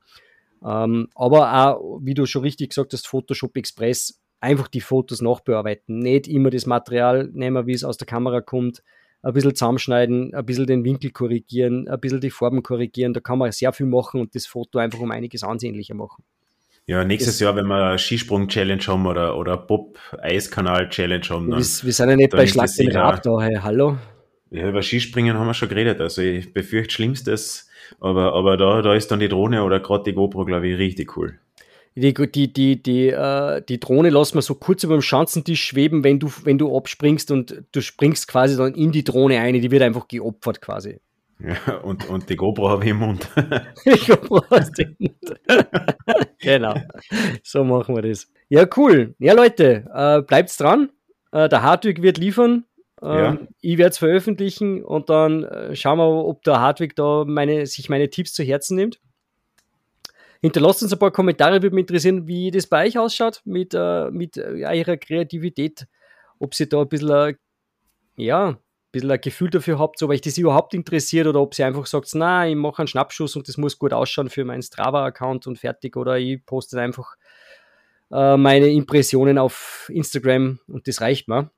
Ähm, 0.63 1.07
aber 1.15 1.53
auch, 1.53 1.99
wie 2.01 2.13
du 2.13 2.25
schon 2.25 2.43
richtig 2.43 2.69
gesagt 2.69 2.93
hast, 2.93 3.07
Photoshop 3.07 3.55
Express, 3.57 4.19
einfach 4.39 4.67
die 4.67 4.81
Fotos 4.81 5.21
nachbearbeiten. 5.21 5.99
Nicht 5.99 6.27
immer 6.27 6.49
das 6.49 6.65
Material 6.65 7.29
nehmen, 7.33 7.65
wie 7.67 7.73
es 7.73 7.83
aus 7.83 7.97
der 7.97 8.07
Kamera 8.07 8.41
kommt, 8.41 8.83
ein 9.23 9.33
bisschen 9.33 9.55
zusammenschneiden, 9.55 10.33
ein 10.33 10.45
bisschen 10.45 10.65
den 10.65 10.83
Winkel 10.83 11.11
korrigieren, 11.11 11.87
ein 11.87 11.99
bisschen 11.99 12.21
die 12.21 12.31
Farben 12.31 12.63
korrigieren. 12.63 13.13
Da 13.13 13.19
kann 13.19 13.37
man 13.37 13.51
sehr 13.51 13.71
viel 13.73 13.85
machen 13.85 14.19
und 14.19 14.35
das 14.35 14.47
Foto 14.47 14.79
einfach 14.79 14.99
um 14.99 15.11
einiges 15.11 15.43
ansehnlicher 15.43 15.93
machen. 15.93 16.23
Ja, 16.87 17.03
nächstes 17.03 17.35
das, 17.35 17.41
Jahr, 17.41 17.55
wenn 17.55 17.67
wir 17.67 17.97
Skisprung-Challenge 17.97 18.81
haben 18.87 19.05
oder, 19.05 19.37
oder 19.37 19.55
Bob-Eiskanal-Challenge 19.57 21.23
haben. 21.29 21.49
Dann, 21.51 21.59
wir, 21.59 21.65
wir 21.65 21.93
sind 21.93 22.09
ja 22.09 22.15
nicht 22.15 22.31
bei 22.31 22.47
Schlag 22.47 22.69
den 22.75 22.91
Raptor, 22.91 23.43
hey, 23.43 23.59
hallo? 23.61 23.97
Ja, 24.49 24.67
über 24.67 24.81
Skispringen 24.81 25.37
haben 25.37 25.47
wir 25.47 25.53
schon 25.53 25.69
geredet. 25.69 26.01
Also 26.01 26.21
ich 26.21 26.53
befürchte 26.53 26.93
Schlimmstes, 26.93 27.69
aber, 28.01 28.33
aber 28.33 28.57
da, 28.57 28.81
da 28.81 28.95
ist 28.95 29.09
dann 29.11 29.19
die 29.19 29.29
Drohne 29.29 29.63
oder 29.63 29.79
gerade 29.79 30.03
die 30.03 30.13
GoPro, 30.13 30.43
glaube 30.43 30.67
ich, 30.67 30.77
richtig 30.77 31.15
cool. 31.15 31.39
Die, 31.95 32.13
die, 32.13 32.53
die, 32.53 32.81
die, 32.81 33.07
äh, 33.09 33.61
die 33.67 33.79
Drohne 33.79 34.09
lässt 34.09 34.33
man 34.33 34.41
so 34.41 34.55
kurz 34.55 34.83
über 34.83 34.95
dem 34.95 35.01
Schanzentisch 35.01 35.63
schweben, 35.63 36.03
wenn 36.03 36.19
du, 36.19 36.31
wenn 36.43 36.57
du 36.57 36.75
abspringst 36.75 37.31
und 37.31 37.63
du 37.71 37.81
springst 37.81 38.27
quasi 38.27 38.55
dann 38.55 38.73
in 38.75 38.91
die 38.91 39.03
Drohne 39.03 39.39
ein, 39.39 39.53
die 39.53 39.71
wird 39.71 39.81
einfach 39.81 40.07
geopfert 40.07 40.61
quasi. 40.61 40.99
Ja, 41.43 41.77
und, 41.77 42.07
und 42.07 42.29
die 42.29 42.35
GoPro 42.35 42.69
habe 42.69 42.83
ich 42.83 42.91
im 42.91 42.97
Mund. 42.97 43.27
die 43.85 44.05
GoPro 44.05 44.43
hast 44.51 44.77
du 44.77 44.83
im 44.83 44.95
Mund. 44.99 45.39
genau. 46.39 46.75
So 47.43 47.63
machen 47.63 47.95
wir 47.95 48.03
das. 48.03 48.31
Ja, 48.47 48.65
cool. 48.77 49.15
Ja, 49.19 49.33
Leute, 49.33 49.85
äh, 49.93 50.21
bleibt's 50.21 50.57
dran. 50.57 50.91
Äh, 51.31 51.49
der 51.49 51.63
Hartwig 51.63 52.01
wird 52.01 52.17
liefern. 52.17 52.65
Ähm, 53.01 53.09
ja. 53.09 53.37
Ich 53.61 53.77
werde 53.77 53.91
es 53.91 53.97
veröffentlichen 53.97 54.83
und 54.83 55.09
dann 55.09 55.43
äh, 55.43 55.75
schauen 55.75 55.97
wir, 55.97 56.07
ob 56.07 56.43
der 56.43 56.59
Hartwig 56.59 56.95
da 56.95 57.25
meine, 57.25 57.65
sich 57.65 57.89
meine 57.89 58.09
Tipps 58.09 58.33
zu 58.33 58.43
Herzen 58.43 58.75
nimmt. 58.75 58.99
Hinterlasst 60.41 60.81
uns 60.81 60.91
ein 60.91 60.99
paar 60.99 61.11
Kommentare, 61.11 61.61
würde 61.61 61.75
mich 61.75 61.83
interessieren, 61.83 62.27
wie 62.27 62.49
das 62.49 62.65
bei 62.65 62.87
euch 62.87 62.97
ausschaut 62.97 63.41
mit, 63.45 63.73
äh, 63.75 64.09
mit 64.09 64.37
äh, 64.37 64.65
eurer 64.65 64.97
Kreativität. 64.97 65.87
Ob 66.39 66.55
sie 66.55 66.67
da 66.67 66.81
ein 66.81 66.89
bisschen, 66.89 67.09
äh, 67.11 67.35
ja, 68.15 68.57
bisschen 68.91 69.11
ein 69.11 69.21
Gefühl 69.21 69.49
dafür 69.49 69.79
habt, 69.79 70.01
ob 70.01 70.09
euch 70.09 70.21
das 70.21 70.37
überhaupt 70.37 70.73
interessiert 70.73 71.27
oder 71.27 71.41
ob 71.41 71.53
sie 71.53 71.63
einfach 71.63 71.85
sagt, 71.85 72.09
na, 72.13 72.47
ich 72.47 72.55
mache 72.55 72.79
einen 72.79 72.87
Schnappschuss 72.87 73.35
und 73.35 73.47
das 73.47 73.57
muss 73.57 73.77
gut 73.77 73.93
ausschauen 73.93 74.29
für 74.29 74.43
meinen 74.43 74.61
Strava-Account 74.61 75.47
und 75.47 75.59
fertig 75.59 75.95
oder 75.95 76.17
ich 76.17 76.45
poste 76.45 76.81
einfach 76.81 77.15
äh, 78.11 78.35
meine 78.35 78.67
Impressionen 78.69 79.37
auf 79.37 79.89
Instagram 79.93 80.59
und 80.67 80.87
das 80.87 81.01
reicht 81.01 81.27
mir. 81.27 81.51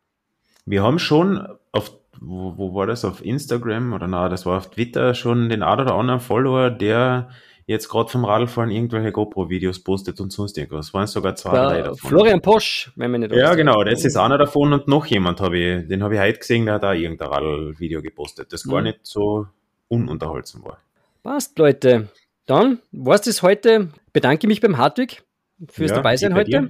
Wir 0.65 0.84
haben 0.84 1.00
schon 1.00 1.48
auf, 1.72 1.98
wo, 2.19 2.58
wo 2.58 2.76
war 2.76 2.88
das, 2.88 3.04
auf 3.04 3.24
Instagram 3.24 3.93
oder 3.93 4.08
na, 4.08 4.30
das 4.30 4.46
war 4.46 4.58
auf 4.58 4.69
Twitter 4.69 5.13
schon 5.13 5.50
den 5.50 5.63
einen 5.63 5.82
oder 5.82 5.96
anderen 5.96 6.19
Follower, 6.19 6.69
der 6.69 7.30
jetzt 7.65 7.89
gerade 7.89 8.10
vom 8.10 8.26
Radlfahren 8.26 8.71
irgendwelche 8.71 9.12
GoPro-Videos 9.12 9.80
postet 9.84 10.19
und 10.19 10.32
sonst 10.32 10.58
irgendwas. 10.58 10.93
Waren 10.93 11.08
sogar 11.08 11.36
zwei, 11.36 11.52
drei 11.52 11.82
davon. 11.82 12.10
Florian 12.10 12.41
Posch, 12.41 12.91
wenn 12.95 13.12
man 13.12 13.21
nicht 13.21 13.34
Ja, 13.34 13.56
genau, 13.56 13.84
das 13.84 14.04
ist 14.06 14.17
einer 14.17 14.38
davon 14.38 14.73
und 14.73 14.88
noch 14.88 15.06
jemand 15.06 15.41
habe 15.41 15.58
ich, 15.58 15.88
den 15.88 16.04
habe 16.04 16.15
ich 16.15 16.21
heute 16.21 16.39
gesehen, 16.39 16.65
der 16.65 16.76
hat 16.76 16.84
auch 16.84 16.93
irgendein 16.93 17.30
Radl-Video 17.30 18.02
gepostet, 18.02 18.52
das 18.52 18.65
mhm. 18.65 18.71
gar 18.71 18.82
nicht 18.82 18.99
so 19.04 19.47
ununterhaltsam 19.88 20.63
war. 20.65 20.80
Passt, 21.23 21.58
Leute. 21.58 22.10
Dann 22.45 22.80
war 22.91 23.15
es 23.15 23.21
das 23.21 23.41
heute. 23.41 23.89
Bedanke 24.12 24.47
mich 24.47 24.60
beim 24.60 24.78
Hartwig 24.78 25.23
fürs 25.69 25.91
ja, 25.91 25.97
Dabeisein 25.97 26.34
heute. 26.36 26.49
Dir. 26.49 26.69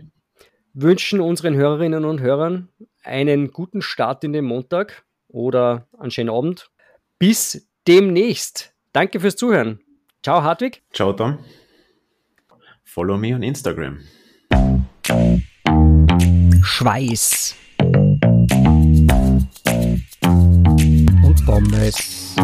Wünschen 0.73 1.19
unseren 1.19 1.56
Hörerinnen 1.56 2.06
und 2.06 2.21
Hörern 2.21 2.69
einen 3.03 3.51
guten 3.51 3.82
Start 3.82 4.23
in 4.23 4.34
den 4.34 4.45
Montag 4.45 5.03
oder 5.27 5.88
einen 5.97 6.12
schönen 6.12 6.29
Abend. 6.29 6.69
Bis 7.19 7.67
demnächst. 7.88 8.73
Danke 8.91 9.19
fürs 9.19 9.36
Zuhören. 9.36 9.79
Ciao, 10.23 10.41
Hartwig. 10.41 10.81
Ciao, 10.93 11.12
Tom. 11.12 11.39
Follow 12.86 13.17
me 13.17 13.36
on 13.36 13.43
Instagram. 13.43 13.99
Schweiß. 16.63 17.55
Und 21.23 21.45
Pommes. 21.45 22.36